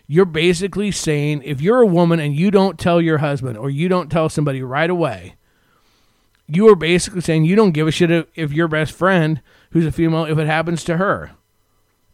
You're 0.07 0.25
basically 0.25 0.91
saying 0.91 1.43
if 1.45 1.61
you're 1.61 1.81
a 1.81 1.87
woman 1.87 2.21
and 2.21 2.35
you 2.35 2.51
don't 2.51 2.79
tell 2.79 3.01
your 3.01 3.19
husband 3.19 3.57
or 3.57 3.71
you 3.71 3.89
don't 3.89 4.11
tell 4.11 4.29
somebody 4.29 4.63
right 4.63 4.91
away, 4.91 5.37
you 6.47 6.69
are 6.69 6.77
basically 6.77 7.21
saying 7.21 7.45
you 7.45 7.57
don't 7.57 7.73
give 7.73 7.89
a 7.89 7.91
shit 7.91 8.29
if, 8.35 8.53
your 8.53 8.69
best 8.69 8.93
friend, 8.93 9.41
who's 9.71 9.87
a 9.87 9.93
female, 9.93 10.25
if 10.25 10.39
it 10.39 10.47
happens 10.47 10.85
to 10.85 10.99
her. 10.99 11.33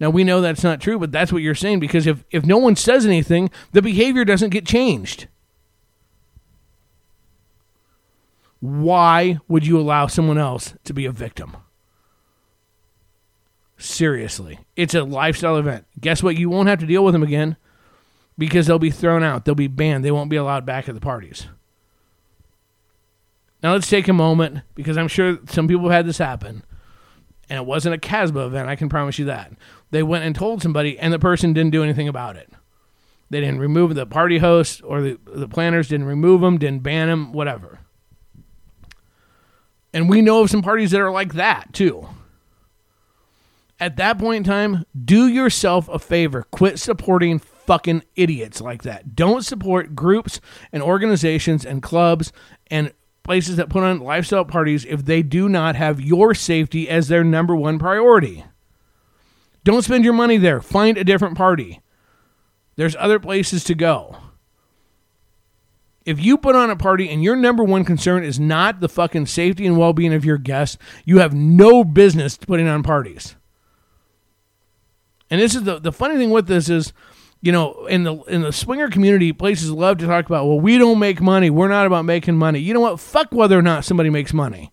Now 0.01 0.11
we 0.11 0.23
know 0.23 0.41
that's 0.41 0.63
not 0.63 0.81
true, 0.81 0.99
but 0.99 1.11
that's 1.11 1.33
what 1.33 1.43
you're 1.43 1.55
saying 1.55 1.81
because 1.81 2.07
if, 2.07 2.25
if 2.31 2.47
no 2.47 2.59
one 2.59 2.77
says 2.77 3.05
anything, 3.05 3.51
the 3.73 3.83
behavior 3.83 4.25
doesn't 4.25 4.51
get 4.51 4.65
changed. 4.65 5.27
Why 8.61 9.39
would 9.49 9.67
you 9.67 9.79
allow 9.79 10.07
someone 10.07 10.39
else 10.39 10.75
to 10.85 10.93
be 10.93 11.05
a 11.05 11.13
victim? 11.13 11.57
Seriously. 13.79 14.59
It's 14.75 14.95
a 14.95 15.05
lifestyle 15.05 15.57
event. 15.57 15.87
Guess 16.01 16.21
what? 16.23 16.37
You 16.37 16.51
won't 16.51 16.69
have 16.69 16.81
to 16.81 16.87
deal 16.87 17.05
with 17.05 17.13
them 17.13 17.23
again 17.23 17.57
because 18.37 18.67
they'll 18.67 18.81
be 18.81 18.91
thrown 18.91 19.23
out. 19.23 19.45
They'll 19.45 19.55
be 19.55 19.69
banned. 19.69 20.05
They 20.05 20.11
won't 20.11 20.31
be 20.31 20.37
allowed 20.37 20.67
back 20.67 20.89
at 20.89 20.97
the 20.97 21.01
parties. 21.01 21.47
Now 23.63 23.73
let's 23.73 23.89
take 23.89 24.09
a 24.09 24.13
moment 24.13 24.63
because 24.75 24.99
I'm 24.99 25.09
sure 25.09 25.39
some 25.49 25.69
people 25.69 25.85
have 25.85 25.93
had 25.93 26.07
this 26.07 26.19
happen. 26.19 26.65
And 27.49 27.57
it 27.57 27.67
wasn't 27.67 27.95
a 27.95 27.99
Casbah 27.99 28.47
event, 28.47 28.69
I 28.69 28.77
can 28.77 28.89
promise 28.91 29.19
you 29.19 29.25
that. 29.27 29.53
They 29.91 30.03
went 30.03 30.25
and 30.25 30.35
told 30.35 30.61
somebody, 30.61 30.99
and 30.99 31.15
the 31.15 31.19
person 31.19 31.55
didn't 31.55 31.71
do 31.71 31.83
anything 31.83 32.07
about 32.07 32.37
it. 32.37 32.53
They 33.31 33.41
didn't 33.41 33.61
remove 33.61 33.95
the 33.95 34.05
party 34.07 34.39
host 34.39 34.83
or 34.85 35.01
the, 35.01 35.19
the 35.25 35.49
planners 35.49 35.89
didn't 35.89 36.07
remove 36.07 36.41
them, 36.41 36.59
didn't 36.59 36.83
ban 36.83 37.09
them, 37.09 37.33
whatever. 37.33 37.79
And 39.95 40.11
we 40.11 40.21
know 40.21 40.43
of 40.43 40.51
some 40.51 40.63
parties 40.63 40.91
that 40.91 41.01
are 41.01 41.11
like 41.11 41.35
that 41.35 41.73
too 41.73 42.09
at 43.81 43.97
that 43.97 44.19
point 44.19 44.39
in 44.39 44.45
time, 44.45 44.85
do 45.05 45.27
yourself 45.29 45.89
a 45.89 45.99
favor. 45.99 46.45
Quit 46.51 46.79
supporting 46.79 47.39
fucking 47.39 48.03
idiots 48.17 48.61
like 48.61 48.83
that. 48.83 49.15
Don't 49.15 49.45
support 49.45 49.95
groups 49.95 50.41
and 50.73 50.83
organizations 50.83 51.65
and 51.65 51.83
clubs 51.83 52.33
and 52.69 52.93
places 53.23 53.57
that 53.57 53.69
put 53.69 53.85
on 53.85 54.01
lifestyle 54.01 54.45
parties 54.45 54.87
if 54.87 55.05
they 55.05 55.23
do 55.23 55.49
not 55.49 55.77
have 55.77 56.01
your 56.01 56.35
safety 56.35 56.89
as 56.89 57.09
their 57.09 57.23
number 57.23 57.55
one 57.55 57.79
priority. 57.79 58.45
Don't 59.65 59.83
spend 59.83 60.03
your 60.03 60.15
money 60.15 60.39
there. 60.39 60.63
Find 60.63 60.97
a 60.97 61.05
different 61.05 61.37
party. 61.37 61.81
There's 62.77 62.97
other 62.97 63.19
places 63.19 63.65
to 63.65 63.75
go. 63.75 64.17
If 66.07 66.25
you 66.25 66.39
put 66.39 66.57
on 66.57 66.71
a 66.71 66.77
party 66.77 67.11
and 67.11 67.23
your 67.23 67.37
number 67.37 67.63
one 67.63 67.85
concern 67.85 68.25
is 68.25 68.41
not 68.41 68.81
the 68.81 68.89
fucking 68.89 69.27
safety 69.27 69.67
and 69.67 69.77
well 69.77 69.93
being 69.93 70.15
of 70.15 70.25
your 70.25 70.39
guests, 70.39 70.79
you 71.05 71.19
have 71.19 71.35
no 71.35 71.85
business 71.85 72.39
putting 72.39 72.67
on 72.67 72.83
parties. 72.83 73.37
And 75.31 75.41
this 75.41 75.55
is 75.55 75.65
the 75.65 75.79
the 75.79 75.93
funny 75.93 76.17
thing 76.17 76.31
with 76.31 76.47
this 76.47 76.69
is, 76.69 76.93
you 77.41 77.53
know, 77.53 77.87
in 77.87 78.05
the 78.05 78.17
in 78.23 78.43
the 78.43 78.53
swinger 78.53 78.89
community, 78.89 79.33
places 79.33 79.71
love 79.71 79.99
to 79.99 80.07
talk 80.07 80.27
about, 80.27 80.47
well, 80.47 80.61
we 80.61 80.79
don't 80.79 80.99
make 80.99 81.21
money. 81.21 81.51
We're 81.51 81.69
not 81.69 81.87
about 81.87 82.05
making 82.05 82.37
money. 82.37 82.61
You 82.61 82.75
know 82.75 82.81
what? 82.81 83.01
Fuck 83.01 83.33
whether 83.33 83.59
or 83.59 83.63
not 83.63 83.85
somebody 83.85 84.11
makes 84.11 84.33
money. 84.33 84.73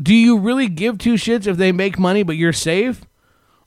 Do 0.00 0.14
you 0.14 0.38
really 0.38 0.68
give 0.68 0.98
two 0.98 1.14
shits 1.14 1.46
if 1.46 1.56
they 1.56 1.70
make 1.70 1.98
money 1.98 2.22
but 2.22 2.36
you're 2.36 2.52
safe? 2.52 3.04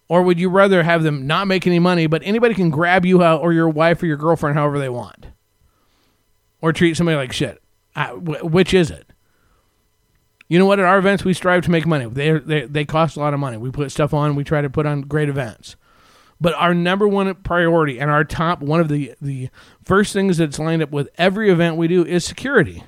Or 0.10 0.24
would 0.24 0.40
you 0.40 0.50
rather 0.50 0.84
have 0.84 1.04
them 1.04 1.28
not 1.28 1.48
make 1.48 1.68
any 1.68 1.80
money, 1.80 2.08
but 2.08 2.22
anybody 2.24 2.54
can 2.54 2.70
grab 2.70 3.06
you 3.06 3.24
or 3.24 3.52
your 3.52 3.68
wife 3.68 4.02
or 4.02 4.06
your 4.06 4.16
girlfriend 4.18 4.58
however 4.58 4.80
they 4.80 4.90
want? 4.90 5.28
Or 6.62 6.72
treat 6.72 6.96
somebody 6.96 7.18
like 7.18 7.34
shit? 7.34 7.62
Which 8.16 8.74
is 8.74 8.90
it? 8.90 9.07
You 10.48 10.58
know 10.60 10.66
what? 10.66 10.80
At 10.80 10.86
our 10.86 10.98
events, 10.98 11.26
we 11.26 11.34
strive 11.34 11.64
to 11.64 11.72
make 11.72 11.86
money. 11.86 12.06
They, 12.06 12.32
they, 12.32 12.62
they 12.66 12.86
cost 12.86 13.18
a 13.18 13.20
lot 13.20 13.34
of 13.34 13.40
money. 13.40 13.58
We 13.58 13.72
put 13.72 13.92
stuff 13.92 14.14
on. 14.14 14.36
We 14.36 14.44
try 14.44 14.62
to 14.62 14.70
put 14.70 14.86
on 14.86 15.02
great 15.02 15.30
events. 15.30 15.76
But 16.40 16.54
our 16.54 16.74
number 16.74 17.08
one 17.08 17.34
priority 17.36 18.00
and 18.00 18.12
our 18.12 18.24
top 18.24 18.62
one 18.62 18.80
of 18.80 18.90
the, 18.90 19.14
the 19.22 19.50
first 19.84 20.14
things 20.14 20.38
that's 20.38 20.60
lined 20.60 20.84
up 20.84 20.92
with 20.92 21.10
every 21.18 21.50
event 21.50 21.78
we 21.78 21.88
do 21.88 22.06
is 22.06 22.24
security. 22.24 22.84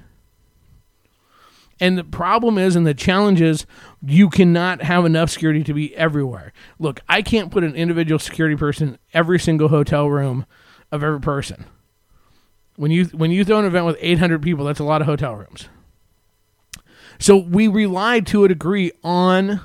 And 1.80 1.98
the 1.98 2.04
problem 2.04 2.58
is, 2.58 2.76
and 2.76 2.86
the 2.86 2.94
challenge 2.94 3.42
is, 3.42 3.66
you 4.06 4.30
cannot 4.30 4.82
have 4.82 5.06
enough 5.06 5.30
security 5.30 5.64
to 5.64 5.74
be 5.74 5.96
everywhere. 5.96 6.52
Look, 6.78 7.00
I 7.08 7.22
can't 7.22 7.52
put 7.52 7.64
an 7.64 7.76
individual 7.76 8.20
security 8.20 8.56
person 8.56 8.90
in 8.90 9.00
every 9.14 9.40
single 9.40 9.70
hotel 9.70 10.10
room 10.10 10.46
of 10.92 11.04
every 11.04 11.22
person. 11.22 11.66
When 12.76 12.92
you 12.92 13.06
when 13.06 13.32
you 13.32 13.44
throw 13.44 13.60
an 13.60 13.66
event 13.66 13.86
with 13.86 13.98
800 14.00 14.42
people, 14.42 14.66
that's 14.66 14.80
a 14.80 14.86
lot 14.86 15.02
of 15.02 15.08
hotel 15.08 15.36
rooms. 15.36 15.68
So 17.20 17.38
we 17.38 17.68
rely 17.68 18.22
to 18.22 18.46
a 18.46 18.48
degree 18.48 18.92
on 19.04 19.62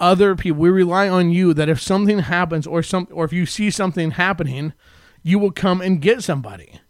other 0.00 0.34
people. 0.34 0.60
We 0.60 0.68
rely 0.68 1.08
on 1.08 1.30
you 1.30 1.54
that 1.54 1.68
if 1.68 1.80
something 1.80 2.18
happens 2.18 2.66
or 2.66 2.82
some 2.82 3.08
or 3.10 3.24
if 3.24 3.32
you 3.32 3.46
see 3.46 3.70
something 3.70 4.12
happening, 4.12 4.72
you 5.22 5.38
will 5.38 5.52
come 5.52 5.80
and 5.80 6.02
get 6.02 6.22
somebody. 6.22 6.80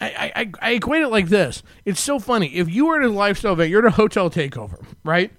I, 0.00 0.32
I, 0.34 0.52
I 0.60 0.70
equate 0.72 1.02
it 1.02 1.08
like 1.08 1.28
this. 1.28 1.62
It's 1.84 2.00
so 2.00 2.18
funny. 2.18 2.54
If 2.54 2.70
you 2.70 2.86
were 2.86 3.00
at 3.00 3.04
a 3.04 3.12
lifestyle 3.12 3.54
event, 3.54 3.70
you're 3.70 3.84
at 3.84 3.92
a 3.92 3.96
hotel 3.96 4.30
takeover, 4.30 4.84
right? 5.04 5.32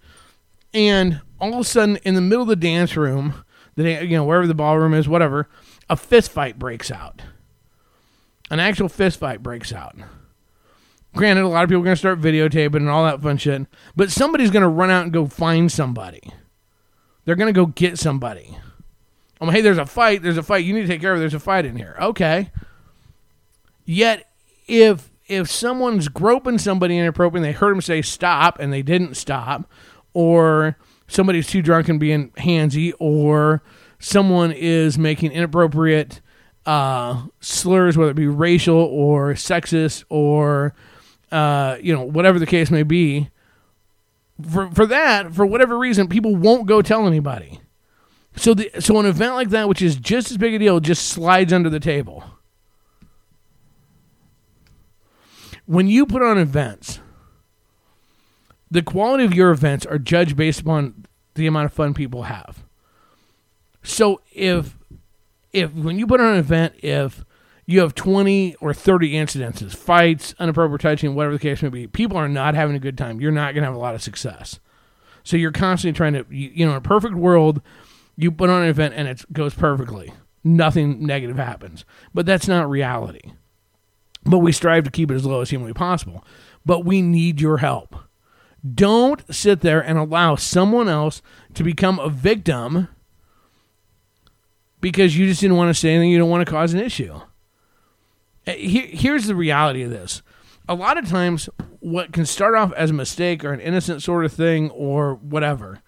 And 0.74 1.22
all 1.40 1.54
of 1.54 1.60
a 1.60 1.64
sudden, 1.64 1.98
in 1.98 2.16
the 2.16 2.22
middle 2.22 2.44
of 2.44 2.50
the 2.50 2.56
dance 2.56 2.98
room, 2.98 3.46
the 3.76 4.06
you 4.06 4.18
know 4.18 4.26
wherever 4.26 4.48
the 4.48 4.54
ballroom 4.54 4.94
is, 4.94 5.08
whatever, 5.08 5.48
a 5.90 5.96
fist 5.96 6.32
fight 6.32 6.60
breaks 6.60 6.92
out. 6.92 7.22
An 8.52 8.60
actual 8.60 8.90
fist 8.90 9.20
fight 9.20 9.42
breaks 9.42 9.72
out. 9.72 9.96
Granted, 11.16 11.44
a 11.44 11.48
lot 11.48 11.64
of 11.64 11.70
people 11.70 11.82
are 11.82 11.86
going 11.86 11.96
to 11.96 12.00
start 12.00 12.22
videotaping 12.22 12.78
and 12.78 12.90
all 12.90 13.04
that 13.04 13.22
fun 13.22 13.38
shit, 13.38 13.66
but 13.96 14.12
somebody's 14.12 14.52
going 14.52 14.62
to 14.62 14.70
run 14.70 14.92
out 14.92 15.04
and 15.04 15.14
go 15.14 15.26
find 15.26 15.72
somebody. 15.72 16.22
They're 17.26 17.36
going 17.36 17.54
to 17.54 17.60
go 17.60 17.66
get 17.66 17.98
somebody. 17.98 18.58
Oh, 19.42 19.50
hey, 19.50 19.62
there's 19.62 19.78
a 19.78 19.86
fight. 19.86 20.22
There's 20.22 20.38
a 20.38 20.44
fight. 20.44 20.66
You 20.66 20.74
need 20.74 20.82
to 20.82 20.88
take 20.88 21.02
care 21.02 21.14
of. 21.14 21.18
It. 21.18 21.22
There's 21.22 21.34
a 21.34 21.40
fight 21.40 21.66
in 21.66 21.76
here. 21.76 21.96
Okay. 22.00 22.52
Yet, 23.86 24.30
if 24.68 25.10
if 25.28 25.50
someone's 25.50 26.08
groping 26.10 26.58
somebody 26.58 26.98
inappropriate, 26.98 27.44
and 27.44 27.54
they 27.54 27.58
heard 27.58 27.72
them 27.72 27.82
say 27.82 28.02
stop 28.02 28.60
and 28.60 28.74
they 28.74 28.82
didn't 28.82 29.16
stop, 29.16 29.70
or 30.14 30.78
somebody's 31.08 31.48
too 31.48 31.62
drunk 31.62 31.88
and 31.88 32.00
being 32.00 32.30
handsy, 32.32 32.94
or 33.00 33.64
someone 34.00 34.52
is 34.52 34.98
making 34.98 35.32
inappropriate 35.32 36.22
uh, 36.66 37.28
slurs, 37.40 37.98
whether 37.98 38.12
it 38.12 38.16
be 38.16 38.28
racial 38.28 38.78
or 38.78 39.34
sexist 39.34 40.04
or 40.10 40.74
uh, 41.32 41.78
you 41.82 41.94
know 41.94 42.04
whatever 42.04 42.40
the 42.40 42.46
case 42.46 42.72
may 42.72 42.84
be. 42.84 43.30
For 44.50 44.70
for 44.72 44.86
that, 44.86 45.34
for 45.34 45.46
whatever 45.46 45.78
reason, 45.78 46.08
people 46.08 46.36
won't 46.36 46.66
go 46.66 46.82
tell 46.82 47.06
anybody. 47.06 47.60
So 48.36 48.54
the 48.54 48.72
so 48.80 49.00
an 49.00 49.06
event 49.06 49.36
like 49.36 49.50
that, 49.50 49.68
which 49.68 49.82
is 49.82 49.96
just 49.96 50.32
as 50.32 50.38
big 50.38 50.54
a 50.54 50.60
deal, 50.60 50.80
just 50.80 51.08
slides 51.08 51.52
under 51.52 51.70
the 51.70 51.80
table. 51.80 52.24
When 55.66 55.88
you 55.88 56.06
put 56.06 56.22
on 56.22 56.38
events, 56.38 57.00
the 58.72 58.82
quality 58.82 59.26
of 59.26 59.34
your 59.34 59.52
events 59.52 59.86
are 59.86 60.00
judged 60.00 60.36
based 60.36 60.62
upon 60.62 61.06
the 61.36 61.48
amount 61.48 61.66
of 61.66 61.74
fun 61.74 61.94
people 61.94 62.24
have. 62.24 62.64
So 63.84 64.22
if 64.32 64.78
if 65.52 65.74
when 65.74 65.98
you 66.00 66.08
put 66.08 66.22
on 66.22 66.34
an 66.34 66.40
event, 66.40 66.76
if 66.82 67.24
you 67.70 67.82
have 67.82 67.94
20 67.94 68.56
or 68.56 68.74
30 68.74 69.14
incidences, 69.14 69.76
fights, 69.76 70.34
inappropriate 70.40 70.82
touching, 70.82 71.14
whatever 71.14 71.34
the 71.34 71.40
case 71.40 71.62
may 71.62 71.70
be, 71.70 71.86
people 71.86 72.18
are 72.18 72.28
not 72.28 72.56
having 72.56 72.76
a 72.76 72.80
good 72.80 72.98
time. 72.98 73.22
You're 73.22 73.32
not 73.32 73.54
going 73.54 73.62
to 73.62 73.68
have 73.68 73.76
a 73.76 73.80
lot 73.80 73.94
of 73.94 74.02
success. 74.02 74.60
So 75.24 75.38
you're 75.38 75.52
constantly 75.52 75.96
trying 75.96 76.14
to, 76.14 76.26
you, 76.32 76.50
you 76.52 76.66
know, 76.66 76.72
in 76.72 76.78
a 76.78 76.82
perfect 76.82 77.14
world, 77.14 77.62
you 78.16 78.32
put 78.32 78.50
on 78.50 78.64
an 78.64 78.70
event 78.70 78.96
and 78.98 79.08
it 79.08 79.24
goes 79.32 79.54
perfectly. 79.54 80.12
Nothing 80.44 81.06
negative 81.06 81.38
happens. 81.38 81.86
But 82.12 82.26
that's 82.26 82.48
not 82.48 82.68
reality. 82.68 83.34
But 84.24 84.40
we 84.40 84.52
strive 84.52 84.86
to 84.86 84.92
keep 84.92 85.12
it 85.12 85.16
as 85.16 85.28
low 85.28 85.42
as 85.42 85.52
humanly 85.52 85.74
possible. 85.74 86.26
But 86.66 86.86
we 86.86 87.04
need 87.04 87.40
your 87.40 87.58
help. 87.58 87.96
Don't 88.74 89.22
sit 89.32 89.62
there 89.62 89.80
and 89.80 90.00
allow 90.00 90.38
someone 90.38 90.90
else 90.90 91.22
to 91.54 91.64
become 91.64 92.00
a 92.00 92.10
victim 92.10 92.88
because 94.82 95.16
you 95.16 95.28
just 95.28 95.42
didn't 95.42 95.58
want 95.58 95.70
to 95.70 95.80
say 95.80 95.92
anything, 95.92 96.10
you 96.10 96.18
don't 96.18 96.32
want 96.32 96.44
to 96.44 96.52
cause 96.52 96.74
an 96.74 96.80
issue. 96.80 97.22
Uh, 98.50 98.54
here's 98.58 99.28
the 99.28 99.36
reality 99.36 99.84
of 99.84 99.92
this. 99.92 100.22
A 100.68 100.74
lot 100.74 100.98
of 100.98 101.08
times, 101.08 101.50
what 101.80 102.12
can 102.12 102.26
start 102.26 102.56
off 102.56 102.74
as 102.74 102.90
a 102.90 102.94
mistake 102.94 103.44
or 103.44 103.54
an 103.54 103.60
innocent 103.60 104.02
sort 104.02 104.26
of 104.26 104.34
thing 104.34 104.70
or 104.72 105.16
whatever, 105.16 105.82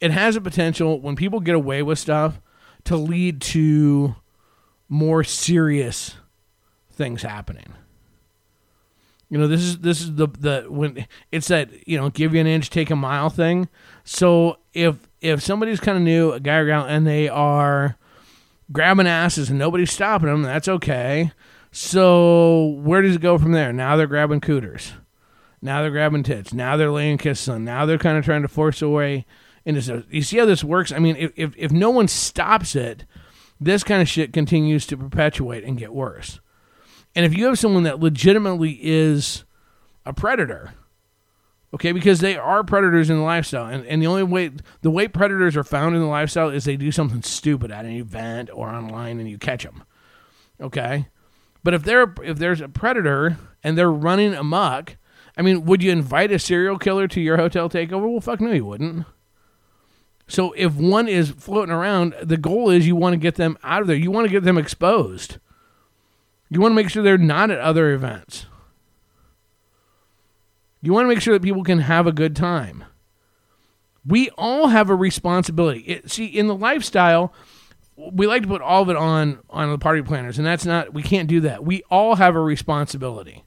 it 0.00 0.10
has 0.10 0.36
a 0.36 0.40
potential 0.40 1.00
when 1.00 1.16
people 1.16 1.40
get 1.40 1.54
away 1.54 1.82
with 1.82 1.98
stuff 1.98 2.40
to 2.84 2.96
lead 2.96 3.40
to 3.40 4.16
more 4.88 5.24
serious 5.24 6.16
things 6.92 7.22
happening. 7.22 7.72
You 9.30 9.38
know, 9.38 9.48
this 9.48 9.62
is 9.62 9.78
this 9.78 10.00
is 10.02 10.14
the 10.14 10.28
the 10.28 10.66
when 10.68 11.06
it's 11.32 11.48
that 11.48 11.88
you 11.88 11.96
know 11.96 12.10
give 12.10 12.34
you 12.34 12.40
an 12.40 12.46
inch, 12.46 12.68
take 12.68 12.90
a 12.90 12.96
mile 12.96 13.30
thing. 13.30 13.68
So 14.04 14.58
if 14.74 15.08
if 15.20 15.42
somebody's 15.42 15.80
kind 15.80 15.96
of 15.96 16.04
new, 16.04 16.32
a 16.32 16.40
guy 16.40 16.64
gal, 16.64 16.84
and 16.84 17.06
they 17.06 17.28
are 17.28 17.96
grabbing 18.70 19.06
asses 19.06 19.48
and 19.48 19.58
nobody's 19.58 19.90
stopping 19.90 20.28
them, 20.28 20.42
that's 20.42 20.68
okay. 20.68 21.32
So 21.76 22.78
where 22.84 23.02
does 23.02 23.16
it 23.16 23.20
go 23.20 23.36
from 23.36 23.50
there? 23.50 23.72
Now 23.72 23.96
they're 23.96 24.06
grabbing 24.06 24.40
cooters. 24.40 24.92
Now 25.60 25.82
they're 25.82 25.90
grabbing 25.90 26.22
tits. 26.22 26.54
Now 26.54 26.76
they're 26.76 26.92
laying 26.92 27.18
kisses 27.18 27.48
on. 27.48 27.64
Now 27.64 27.84
they're 27.84 27.98
kind 27.98 28.16
of 28.16 28.24
trying 28.24 28.42
to 28.42 28.48
force 28.48 28.80
away 28.80 29.26
into. 29.64 29.82
So 29.82 30.04
you 30.08 30.22
see 30.22 30.38
how 30.38 30.44
this 30.44 30.62
works? 30.62 30.92
I 30.92 31.00
mean, 31.00 31.16
if, 31.16 31.32
if 31.34 31.52
if 31.56 31.72
no 31.72 31.90
one 31.90 32.06
stops 32.06 32.76
it, 32.76 33.06
this 33.60 33.82
kind 33.82 34.00
of 34.00 34.08
shit 34.08 34.32
continues 34.32 34.86
to 34.86 34.96
perpetuate 34.96 35.64
and 35.64 35.76
get 35.76 35.92
worse. 35.92 36.38
And 37.12 37.26
if 37.26 37.36
you 37.36 37.46
have 37.46 37.58
someone 37.58 37.82
that 37.82 37.98
legitimately 37.98 38.78
is 38.80 39.42
a 40.06 40.12
predator, 40.12 40.74
okay, 41.74 41.90
because 41.90 42.20
they 42.20 42.36
are 42.36 42.62
predators 42.62 43.10
in 43.10 43.16
the 43.16 43.24
lifestyle, 43.24 43.66
and, 43.66 43.84
and 43.86 44.00
the 44.00 44.06
only 44.06 44.22
way 44.22 44.52
the 44.82 44.92
way 44.92 45.08
predators 45.08 45.56
are 45.56 45.64
found 45.64 45.96
in 45.96 46.00
the 46.00 46.06
lifestyle 46.06 46.50
is 46.50 46.66
they 46.66 46.76
do 46.76 46.92
something 46.92 47.22
stupid 47.22 47.72
at 47.72 47.84
an 47.84 47.90
event 47.90 48.48
or 48.54 48.68
online, 48.68 49.18
and 49.18 49.28
you 49.28 49.38
catch 49.38 49.64
them, 49.64 49.82
okay. 50.60 51.08
But 51.64 51.74
if 51.74 51.82
they're 51.82 52.14
if 52.22 52.38
there's 52.38 52.60
a 52.60 52.68
predator 52.68 53.38
and 53.64 53.76
they're 53.76 53.90
running 53.90 54.34
amok, 54.34 54.96
I 55.36 55.42
mean, 55.42 55.64
would 55.64 55.82
you 55.82 55.90
invite 55.90 56.30
a 56.30 56.38
serial 56.38 56.78
killer 56.78 57.08
to 57.08 57.20
your 57.20 57.38
hotel 57.38 57.68
takeover? 57.68 58.08
Well, 58.08 58.20
fuck 58.20 58.40
no, 58.40 58.52
you 58.52 58.66
wouldn't. 58.66 59.06
So 60.28 60.52
if 60.52 60.74
one 60.74 61.08
is 61.08 61.30
floating 61.30 61.74
around, 61.74 62.14
the 62.22 62.36
goal 62.36 62.70
is 62.70 62.86
you 62.86 62.96
want 62.96 63.14
to 63.14 63.18
get 63.18 63.34
them 63.34 63.58
out 63.62 63.80
of 63.82 63.88
there. 63.88 63.96
You 63.96 64.10
want 64.10 64.26
to 64.26 64.32
get 64.32 64.44
them 64.44 64.58
exposed. 64.58 65.38
You 66.50 66.60
want 66.60 66.72
to 66.72 66.76
make 66.76 66.88
sure 66.88 67.02
they're 67.02 67.18
not 67.18 67.50
at 67.50 67.58
other 67.58 67.92
events. 67.92 68.46
You 70.80 70.92
want 70.92 71.04
to 71.04 71.08
make 71.08 71.20
sure 71.20 71.34
that 71.34 71.42
people 71.42 71.64
can 71.64 71.80
have 71.80 72.06
a 72.06 72.12
good 72.12 72.36
time. 72.36 72.84
We 74.06 74.28
all 74.30 74.68
have 74.68 74.90
a 74.90 74.94
responsibility. 74.94 75.80
It, 75.80 76.10
see, 76.10 76.26
in 76.26 76.46
the 76.46 76.54
lifestyle, 76.54 77.32
we 77.96 78.26
like 78.26 78.42
to 78.42 78.48
put 78.48 78.62
all 78.62 78.82
of 78.82 78.90
it 78.90 78.96
on 78.96 79.40
on 79.50 79.70
the 79.70 79.78
party 79.78 80.02
planners, 80.02 80.38
and 80.38 80.46
that's 80.46 80.64
not. 80.64 80.92
We 80.92 81.02
can't 81.02 81.28
do 81.28 81.40
that. 81.40 81.64
We 81.64 81.82
all 81.90 82.16
have 82.16 82.34
a 82.34 82.40
responsibility. 82.40 83.44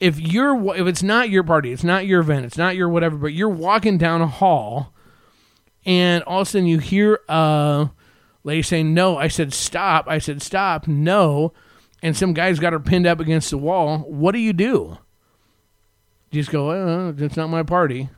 If 0.00 0.20
you're, 0.20 0.76
if 0.76 0.86
it's 0.86 1.02
not 1.02 1.28
your 1.28 1.42
party, 1.42 1.72
it's 1.72 1.84
not 1.84 2.06
your 2.06 2.20
event, 2.20 2.46
it's 2.46 2.58
not 2.58 2.76
your 2.76 2.88
whatever, 2.88 3.16
but 3.16 3.32
you're 3.32 3.48
walking 3.48 3.98
down 3.98 4.22
a 4.22 4.28
hall, 4.28 4.94
and 5.84 6.22
all 6.24 6.42
of 6.42 6.48
a 6.48 6.50
sudden 6.50 6.68
you 6.68 6.78
hear 6.78 7.20
a 7.28 7.90
lady 8.44 8.62
saying, 8.62 8.94
"No," 8.94 9.16
I 9.16 9.28
said, 9.28 9.52
"Stop!" 9.52 10.06
I 10.08 10.18
said, 10.18 10.40
"Stop!" 10.40 10.86
No 10.86 11.52
and 12.02 12.16
some 12.16 12.32
guy's 12.32 12.58
got 12.58 12.72
her 12.72 12.80
pinned 12.80 13.06
up 13.06 13.20
against 13.20 13.50
the 13.50 13.58
wall, 13.58 13.98
what 13.98 14.32
do 14.32 14.38
you 14.38 14.52
do? 14.52 14.98
Just 16.30 16.50
go, 16.50 17.14
it's 17.16 17.36
not 17.36 17.48
my 17.48 17.62
party. 17.62 18.10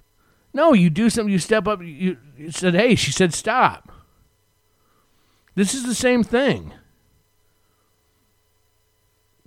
No, 0.52 0.72
you 0.72 0.90
do 0.90 1.08
something. 1.08 1.32
You 1.32 1.38
step 1.38 1.68
up. 1.68 1.80
You, 1.80 2.16
you 2.36 2.50
said, 2.50 2.74
hey, 2.74 2.96
she 2.96 3.12
said, 3.12 3.32
stop. 3.32 3.92
This 5.60 5.74
is 5.74 5.84
the 5.84 5.94
same 5.94 6.22
thing. 6.22 6.72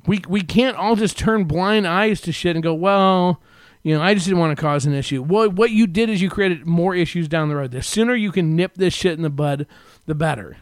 We, 0.06 0.22
we 0.28 0.42
can't 0.42 0.78
all 0.78 0.96
just 0.96 1.18
turn 1.18 1.46
blind 1.46 1.88
eyes 1.88 2.22
to 2.22 2.32
shit 2.32 2.56
and 2.56 2.62
go, 2.62 2.74
well, 2.74 3.42
you 3.82 3.96
know, 3.96 4.02
I 4.02 4.14
just 4.14 4.28
didn't 4.28 4.40
want 4.40 4.56
to 4.56 4.62
cause 4.62 4.86
an 4.86 4.94
issue. 4.94 5.24
What, 5.24 5.54
what 5.54 5.72
you 5.72 5.88
did 5.88 6.10
is 6.10 6.22
you 6.22 6.30
created 6.30 6.68
more 6.68 6.94
issues 6.94 7.28
down 7.28 7.50
the 7.50 7.56
road. 7.56 7.72
The 7.72 7.82
sooner 7.82 8.14
you 8.14 8.32
can 8.32 8.56
nip 8.56 8.76
this 8.76 8.94
shit 8.94 9.14
in 9.14 9.24
the 9.24 9.30
bud, 9.30 9.66
the 10.06 10.14
better 10.14 10.58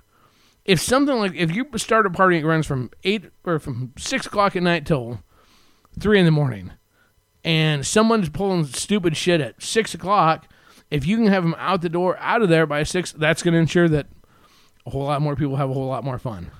if 0.66 0.80
something 0.80 1.16
like 1.18 1.34
if 1.36 1.54
you 1.54 1.66
start 1.76 2.06
a 2.06 2.10
party 2.10 2.40
that 2.40 2.48
runs 2.48 2.66
from 2.66 2.92
eight 3.04 3.26
or 3.44 3.60
from 3.60 3.94
six 3.98 4.26
o'clock 4.26 4.56
at 4.56 4.64
night 4.64 4.86
till 4.86 5.22
three 6.00 6.20
in 6.20 6.26
the 6.26 6.32
morning, 6.32 6.72
and 7.44 7.86
someone's 7.86 8.30
pulling 8.30 8.66
stupid 8.66 9.18
shit 9.18 9.42
at 9.42 9.62
six 9.62 9.94
o'clock, 9.94 10.48
if 10.92 11.06
you 11.06 11.18
can 11.18 11.28
have 11.28 11.44
them 11.44 11.56
out 11.58 11.82
the 11.82 11.90
door, 11.90 12.18
out 12.20 12.42
of 12.42 12.50
there 12.50 12.66
by 12.66 12.84
six, 12.84 13.12
that's 13.12 13.42
going 13.42 13.54
to 13.54 13.60
ensure 13.60 13.90
that 13.90 14.08
a 14.86 14.90
whole 14.90 15.04
lot 15.04 15.22
more 15.22 15.36
people 15.36 15.56
have 15.56 15.70
a 15.70 15.74
whole 15.74 15.88
lot 15.88 16.04
more 16.04 16.20
fun. 16.20 16.52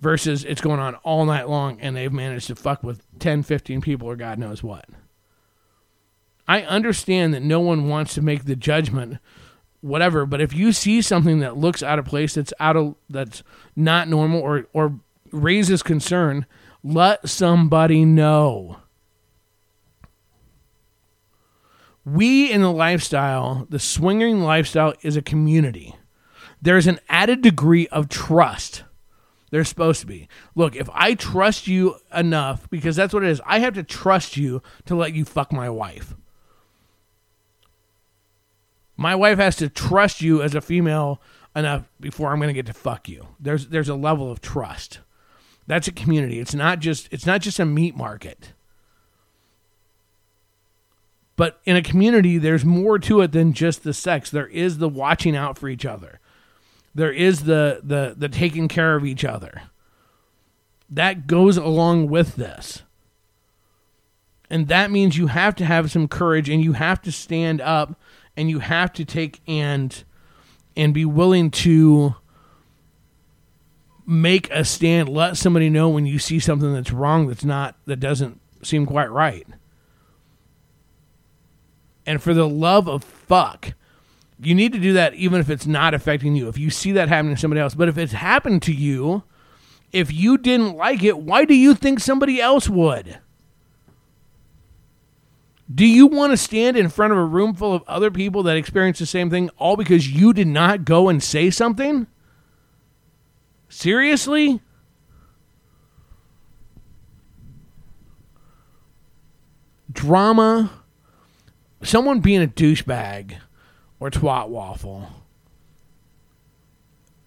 Versus 0.00 0.44
it's 0.44 0.60
going 0.60 0.78
on 0.78 0.94
all 0.96 1.24
night 1.24 1.48
long 1.48 1.80
and 1.80 1.96
they've 1.96 2.12
managed 2.12 2.46
to 2.46 2.54
fuck 2.54 2.84
with 2.84 3.04
10, 3.18 3.42
15 3.42 3.80
people 3.80 4.06
or 4.08 4.14
God 4.14 4.38
knows 4.38 4.62
what. 4.62 4.84
I 6.46 6.62
understand 6.62 7.34
that 7.34 7.42
no 7.42 7.60
one 7.60 7.88
wants 7.88 8.14
to 8.14 8.22
make 8.22 8.44
the 8.44 8.56
judgment 8.56 9.18
whatever. 9.80 10.26
But 10.26 10.40
if 10.40 10.52
you 10.52 10.72
see 10.72 11.02
something 11.02 11.40
that 11.40 11.56
looks 11.56 11.82
out 11.82 11.98
of 11.98 12.04
place, 12.04 12.34
that's 12.34 12.52
out 12.58 12.76
of 12.76 12.94
that's 13.08 13.42
not 13.76 14.08
normal, 14.08 14.40
or 14.40 14.66
or 14.72 14.98
raises 15.30 15.82
concern, 15.82 16.46
let 16.82 17.28
somebody 17.28 18.04
know. 18.04 18.78
We 22.04 22.50
in 22.50 22.62
the 22.62 22.72
lifestyle, 22.72 23.66
the 23.68 23.78
swinging 23.78 24.40
lifestyle 24.40 24.94
is 25.02 25.16
a 25.16 25.22
community. 25.22 25.94
There's 26.60 26.86
an 26.86 27.00
added 27.08 27.42
degree 27.42 27.86
of 27.88 28.08
trust. 28.08 28.84
There's 29.50 29.68
supposed 29.68 30.00
to 30.00 30.06
be. 30.06 30.28
Look, 30.54 30.76
if 30.76 30.90
I 30.92 31.14
trust 31.14 31.66
you 31.66 31.96
enough, 32.14 32.68
because 32.68 32.96
that's 32.96 33.14
what 33.14 33.24
it 33.24 33.30
is, 33.30 33.40
I 33.46 33.60
have 33.60 33.74
to 33.74 33.82
trust 33.82 34.36
you 34.36 34.62
to 34.86 34.94
let 34.94 35.14
you 35.14 35.24
fuck 35.24 35.52
my 35.52 35.70
wife. 35.70 36.14
My 38.96 39.14
wife 39.14 39.38
has 39.38 39.56
to 39.56 39.68
trust 39.68 40.20
you 40.20 40.42
as 40.42 40.54
a 40.54 40.60
female 40.60 41.22
enough 41.54 41.88
before 42.00 42.30
I'm 42.30 42.38
going 42.38 42.48
to 42.48 42.54
get 42.54 42.66
to 42.66 42.72
fuck 42.72 43.08
you. 43.08 43.28
There's 43.40 43.68
there's 43.68 43.88
a 43.88 43.94
level 43.94 44.30
of 44.30 44.40
trust. 44.40 44.98
That's 45.66 45.88
a 45.88 45.92
community. 45.92 46.40
It's 46.40 46.54
not 46.54 46.80
just 46.80 47.08
it's 47.12 47.26
not 47.26 47.40
just 47.40 47.58
a 47.60 47.64
meat 47.64 47.96
market. 47.96 48.52
But 51.36 51.60
in 51.64 51.76
a 51.76 51.82
community, 51.82 52.36
there's 52.36 52.64
more 52.64 52.98
to 52.98 53.20
it 53.20 53.30
than 53.30 53.52
just 53.52 53.84
the 53.84 53.94
sex. 53.94 54.28
There 54.28 54.48
is 54.48 54.78
the 54.78 54.88
watching 54.88 55.36
out 55.36 55.56
for 55.56 55.68
each 55.68 55.86
other. 55.86 56.18
There 56.98 57.12
is 57.12 57.44
the 57.44 57.80
the 57.84 58.16
the 58.18 58.28
taking 58.28 58.66
care 58.66 58.96
of 58.96 59.06
each 59.06 59.24
other. 59.24 59.62
That 60.90 61.28
goes 61.28 61.56
along 61.56 62.08
with 62.08 62.34
this. 62.34 62.82
And 64.50 64.66
that 64.66 64.90
means 64.90 65.16
you 65.16 65.28
have 65.28 65.54
to 65.56 65.64
have 65.64 65.92
some 65.92 66.08
courage 66.08 66.48
and 66.48 66.60
you 66.60 66.72
have 66.72 67.00
to 67.02 67.12
stand 67.12 67.60
up 67.60 68.00
and 68.36 68.50
you 68.50 68.58
have 68.58 68.92
to 68.94 69.04
take 69.04 69.40
and 69.46 70.02
and 70.76 70.92
be 70.92 71.04
willing 71.04 71.52
to 71.52 72.16
make 74.04 74.50
a 74.50 74.64
stand, 74.64 75.08
let 75.08 75.36
somebody 75.36 75.70
know 75.70 75.88
when 75.88 76.04
you 76.04 76.18
see 76.18 76.40
something 76.40 76.74
that's 76.74 76.90
wrong 76.90 77.28
that's 77.28 77.44
not 77.44 77.76
that 77.84 78.00
doesn't 78.00 78.40
seem 78.64 78.86
quite 78.86 79.12
right. 79.12 79.46
And 82.04 82.20
for 82.20 82.34
the 82.34 82.48
love 82.48 82.88
of 82.88 83.04
fuck, 83.04 83.74
you 84.40 84.54
need 84.54 84.72
to 84.72 84.78
do 84.78 84.92
that 84.92 85.14
even 85.14 85.40
if 85.40 85.50
it's 85.50 85.66
not 85.66 85.94
affecting 85.94 86.36
you. 86.36 86.48
If 86.48 86.58
you 86.58 86.70
see 86.70 86.92
that 86.92 87.08
happening 87.08 87.34
to 87.34 87.40
somebody 87.40 87.60
else, 87.60 87.74
but 87.74 87.88
if 87.88 87.98
it's 87.98 88.12
happened 88.12 88.62
to 88.62 88.72
you, 88.72 89.24
if 89.92 90.12
you 90.12 90.38
didn't 90.38 90.76
like 90.76 91.02
it, 91.02 91.18
why 91.18 91.44
do 91.44 91.54
you 91.54 91.74
think 91.74 92.00
somebody 92.00 92.40
else 92.40 92.68
would? 92.68 93.18
Do 95.72 95.84
you 95.84 96.06
want 96.06 96.32
to 96.32 96.36
stand 96.36 96.76
in 96.76 96.88
front 96.88 97.12
of 97.12 97.18
a 97.18 97.24
room 97.24 97.54
full 97.54 97.74
of 97.74 97.82
other 97.86 98.10
people 98.10 98.42
that 98.44 98.56
experience 98.56 98.98
the 98.98 99.06
same 99.06 99.28
thing 99.28 99.50
all 99.58 99.76
because 99.76 100.08
you 100.08 100.32
did 100.32 100.46
not 100.46 100.84
go 100.84 101.08
and 101.08 101.22
say 101.22 101.50
something? 101.50 102.06
Seriously? 103.68 104.62
Drama, 109.92 110.70
someone 111.82 112.20
being 112.20 112.42
a 112.42 112.46
douchebag 112.46 113.38
or 114.00 114.10
twat 114.10 114.48
waffle, 114.48 115.08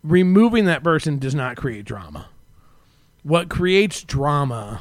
removing 0.03 0.65
that 0.65 0.83
person 0.83 1.19
does 1.19 1.35
not 1.35 1.57
create 1.57 1.85
drama. 1.85 2.29
What 3.23 3.49
creates 3.49 4.03
drama 4.03 4.79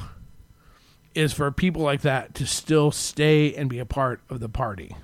is 1.15 1.33
for 1.33 1.51
people 1.51 1.83
like 1.83 2.03
that 2.03 2.35
to 2.37 2.47
still 2.47 2.91
stay 2.91 3.55
and 3.55 3.69
be 3.69 3.79
a 3.79 3.85
part 3.85 4.21
of 4.31 4.41
the 4.41 4.49
party. 4.49 4.97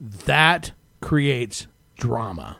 That 0.00 0.72
creates 1.00 1.66
drama. 1.96 2.58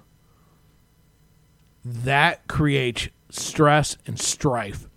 That 1.84 2.46
creates 2.46 3.08
stress 3.30 3.96
and 4.06 4.18
strife. 4.18 4.88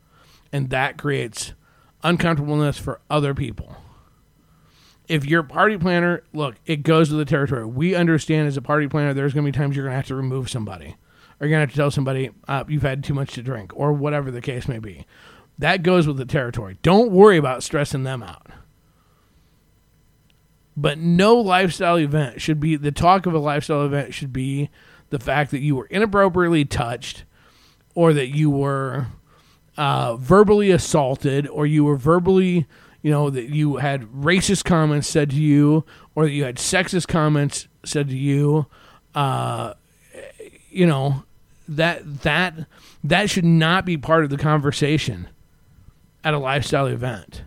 And 0.51 0.69
that 0.69 0.97
creates 0.97 1.53
uncomfortableness 2.03 2.77
for 2.77 3.01
other 3.09 3.33
people. 3.33 3.75
If 5.07 5.25
you're 5.25 5.41
a 5.41 5.45
party 5.45 5.77
planner, 5.77 6.23
look, 6.33 6.55
it 6.65 6.77
goes 6.77 7.09
with 7.09 7.19
the 7.19 7.25
territory. 7.25 7.65
We 7.65 7.95
understand 7.95 8.47
as 8.47 8.57
a 8.57 8.61
party 8.61 8.87
planner, 8.87 9.13
there's 9.13 9.33
going 9.33 9.45
to 9.45 9.51
be 9.51 9.57
times 9.57 9.75
you're 9.75 9.85
going 9.85 9.93
to 9.93 9.97
have 9.97 10.07
to 10.07 10.15
remove 10.15 10.49
somebody, 10.49 10.95
or 11.39 11.47
you're 11.47 11.49
going 11.49 11.59
to 11.59 11.67
have 11.67 11.71
to 11.71 11.75
tell 11.75 11.91
somebody 11.91 12.31
uh, 12.47 12.63
you've 12.67 12.81
had 12.81 13.03
too 13.03 13.13
much 13.13 13.33
to 13.33 13.43
drink, 13.43 13.71
or 13.75 13.93
whatever 13.93 14.31
the 14.31 14.41
case 14.41 14.67
may 14.67 14.79
be. 14.79 15.05
That 15.57 15.83
goes 15.83 16.07
with 16.07 16.17
the 16.17 16.25
territory. 16.25 16.77
Don't 16.81 17.11
worry 17.11 17.37
about 17.37 17.63
stressing 17.63 18.03
them 18.03 18.23
out. 18.23 18.47
But 20.77 20.97
no 20.97 21.35
lifestyle 21.35 21.97
event 21.97 22.41
should 22.41 22.59
be 22.59 22.75
the 22.75 22.91
talk 22.91 23.25
of 23.25 23.33
a 23.33 23.39
lifestyle 23.39 23.85
event 23.85 24.13
should 24.13 24.33
be 24.33 24.69
the 25.09 25.19
fact 25.19 25.51
that 25.51 25.61
you 25.61 25.75
were 25.75 25.85
inappropriately 25.85 26.65
touched 26.65 27.23
or 27.93 28.11
that 28.11 28.35
you 28.35 28.49
were 28.49 29.07
uh, 29.77 30.17
verbally 30.17 30.71
assaulted 30.71 31.47
or 31.47 31.65
you 31.65 31.85
were 31.85 31.95
verbally, 31.95 32.67
you 33.05 33.11
know, 33.11 33.29
that 33.29 33.49
you 33.49 33.75
had 33.75 34.01
racist 34.13 34.63
comments 34.63 35.07
said 35.07 35.29
to 35.29 35.35
you 35.35 35.85
or 36.15 36.25
that 36.25 36.31
you 36.31 36.43
had 36.43 36.55
sexist 36.55 37.07
comments 37.07 37.67
said 37.83 38.09
to 38.09 38.17
you. 38.17 38.65
Uh, 39.13 39.75
you 40.71 40.87
know, 40.87 41.23
that 41.67 42.23
that 42.23 42.65
that 43.03 43.29
should 43.29 43.45
not 43.45 43.85
be 43.85 43.95
part 43.95 44.23
of 44.23 44.31
the 44.31 44.39
conversation 44.39 45.27
at 46.23 46.33
a 46.33 46.39
lifestyle 46.39 46.87
event. 46.87 47.43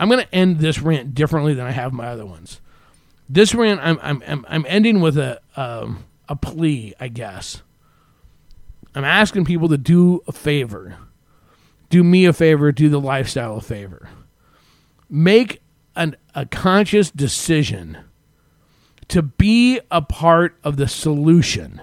I'm 0.00 0.08
going 0.08 0.24
to 0.24 0.34
end 0.34 0.58
this 0.58 0.80
rant 0.80 1.14
differently 1.14 1.54
than 1.54 1.64
I 1.64 1.70
have 1.70 1.92
my 1.92 2.08
other 2.08 2.26
ones. 2.26 2.60
This 3.28 3.54
rant, 3.54 3.78
I'm 3.84 4.00
I'm 4.02 4.44
I'm, 4.48 4.66
ending 4.68 5.00
with 5.00 5.16
a 5.16 5.40
um, 5.54 6.06
a 6.28 6.34
plea, 6.34 6.92
I 6.98 7.06
guess. 7.06 7.62
I'm 8.96 9.04
asking 9.04 9.44
people 9.44 9.68
to 9.68 9.78
do 9.78 10.24
a 10.26 10.32
favor, 10.32 10.98
do 11.88 12.02
me 12.02 12.24
a 12.24 12.32
favor, 12.32 12.72
do 12.72 12.88
the 12.88 13.00
lifestyle 13.00 13.56
a 13.56 13.60
favor. 13.60 14.08
Make 15.08 15.62
an, 15.94 16.16
a 16.34 16.46
conscious 16.46 17.10
decision 17.10 17.98
to 19.08 19.22
be 19.22 19.80
a 19.90 20.02
part 20.02 20.58
of 20.64 20.76
the 20.76 20.88
solution 20.88 21.80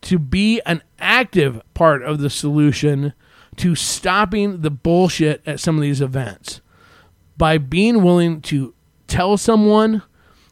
to 0.00 0.18
be 0.18 0.60
an 0.64 0.82
active 0.98 1.60
part 1.74 2.02
of 2.02 2.18
the 2.18 2.30
solution 2.30 3.12
to 3.56 3.74
stopping 3.74 4.60
the 4.62 4.70
bullshit 4.70 5.42
at 5.46 5.60
some 5.60 5.76
of 5.76 5.82
these 5.82 6.00
events 6.00 6.60
by 7.36 7.58
being 7.58 8.02
willing 8.02 8.40
to 8.40 8.74
tell 9.06 9.36
someone 9.36 10.02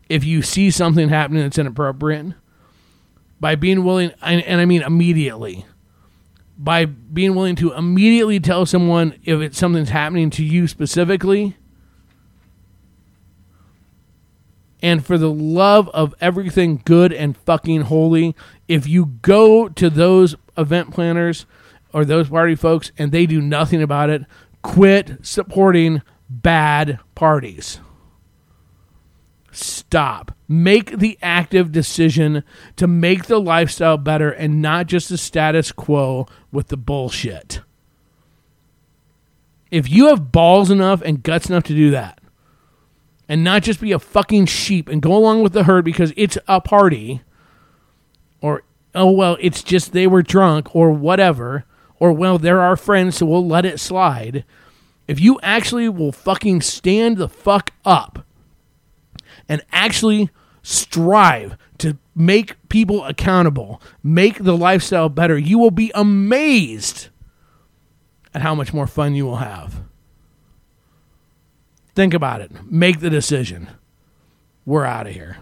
if 0.09 0.24
you 0.24 0.42
see 0.42 0.70
something 0.70 1.09
happening 1.09 1.42
that's 1.42 1.59
inappropriate 1.59 2.35
by 3.40 3.54
being 3.54 3.85
willing 3.85 4.11
and, 4.22 4.42
and, 4.42 4.61
i 4.61 4.64
mean 4.64 4.82
immediately 4.82 5.64
by 6.59 6.87
being 6.87 7.35
willing 7.35 7.57
to 7.57 7.73
immediately 7.73 8.40
tell 8.40 8.64
someone 8.66 9.19
if 9.25 9.40
it's 9.40 9.59
something's 9.59 9.90
happening 9.90 10.31
to 10.31 10.45
you 10.45 10.66
specifically 10.66 11.57
and 14.83 15.05
for 15.05 15.19
the 15.19 15.31
love 15.31 15.88
of 15.90 16.14
everything 16.21 16.81
good 16.85 17.12
and 17.12 17.37
fucking 17.37 17.83
holy 17.83 18.35
if 18.69 18.87
you 18.87 19.07
go 19.23 19.69
to 19.69 19.90
those 19.90 20.35
event 20.57 20.92
planners 20.92 21.47
or 21.92 22.05
those 22.05 22.29
party 22.29 22.55
folks 22.55 22.92
and 22.99 23.12
they 23.12 23.27
do 23.27 23.40
nothing 23.40 23.83
about 23.83 24.11
it, 24.11 24.23
quit 24.62 25.19
supporting 25.23 26.03
bad 26.29 26.99
parties. 27.14 27.81
Stop. 29.57 30.33
Make 30.49 30.99
the 30.99 31.19
active 31.23 31.73
decision 31.73 32.45
to 32.77 32.87
make 32.87 33.25
the 33.25 33.40
lifestyle 33.40 33.97
better 33.97 34.31
and 34.31 34.61
not 34.61 34.87
just 34.87 35.09
the 35.09 35.16
status 35.16 35.73
quo 35.73 36.27
with 36.53 36.69
the 36.69 36.77
bullshit. 36.77 37.61
If 39.71 39.90
you 39.90 40.09
have 40.09 40.31
balls 40.31 40.71
enough 40.71 41.03
and 41.03 41.23
guts 41.23 41.49
enough 41.49 41.64
to 41.64 41.75
do 41.75 41.90
that, 41.90 42.21
and 43.29 43.42
not 43.42 43.62
just 43.62 43.81
be 43.81 43.92
a 43.92 43.99
fucking 43.99 44.47
sheep 44.47 44.88
and 44.88 45.03
go 45.03 45.16
along 45.16 45.42
with 45.42 45.53
the 45.53 45.64
herd 45.64 45.85
because 45.85 46.12
it's 46.16 46.38
a 46.47 46.61
party, 46.61 47.23
or 48.40 48.62
oh 48.95 49.11
well 49.11 49.37
it's 49.40 49.62
just 49.62 49.92
they 49.92 50.07
were 50.07 50.23
drunk 50.23 50.75
or 50.75 50.90
whatever 50.90 51.64
or 51.99 52.12
well 52.12 52.38
they're 52.38 52.61
our 52.61 52.77
friends 52.77 53.16
so 53.16 53.27
we'll 53.27 53.47
let 53.47 53.64
it 53.64 53.81
slide 53.81 54.45
if 55.09 55.21
you 55.21 55.38
actually 55.42 55.88
will 55.88 56.12
fucking 56.12 56.61
stand 56.61 57.16
the 57.16 57.29
fuck 57.29 57.71
up 57.85 58.26
and 59.48 59.62
actually 59.72 60.30
strive 60.62 61.56
to 61.78 61.96
make 62.14 62.56
people 62.68 63.04
accountable 63.04 63.80
make 64.02 64.42
the 64.42 64.56
lifestyle 64.56 65.09
better 65.09 65.38
you 65.38 65.59
will 65.59 65.70
be 65.70 65.92
amazed 65.94 67.09
at 68.37 68.42
how 68.42 68.54
much 68.54 68.74
more 68.74 68.87
fun 68.87 69.14
you 69.14 69.24
will 69.24 69.37
have. 69.37 69.80
Think 71.94 72.12
about 72.12 72.42
it. 72.42 72.52
Make 72.70 73.00
the 73.00 73.09
decision. 73.09 73.68
We're 74.66 74.85
out 74.85 75.06
of 75.06 75.14
here 75.14 75.38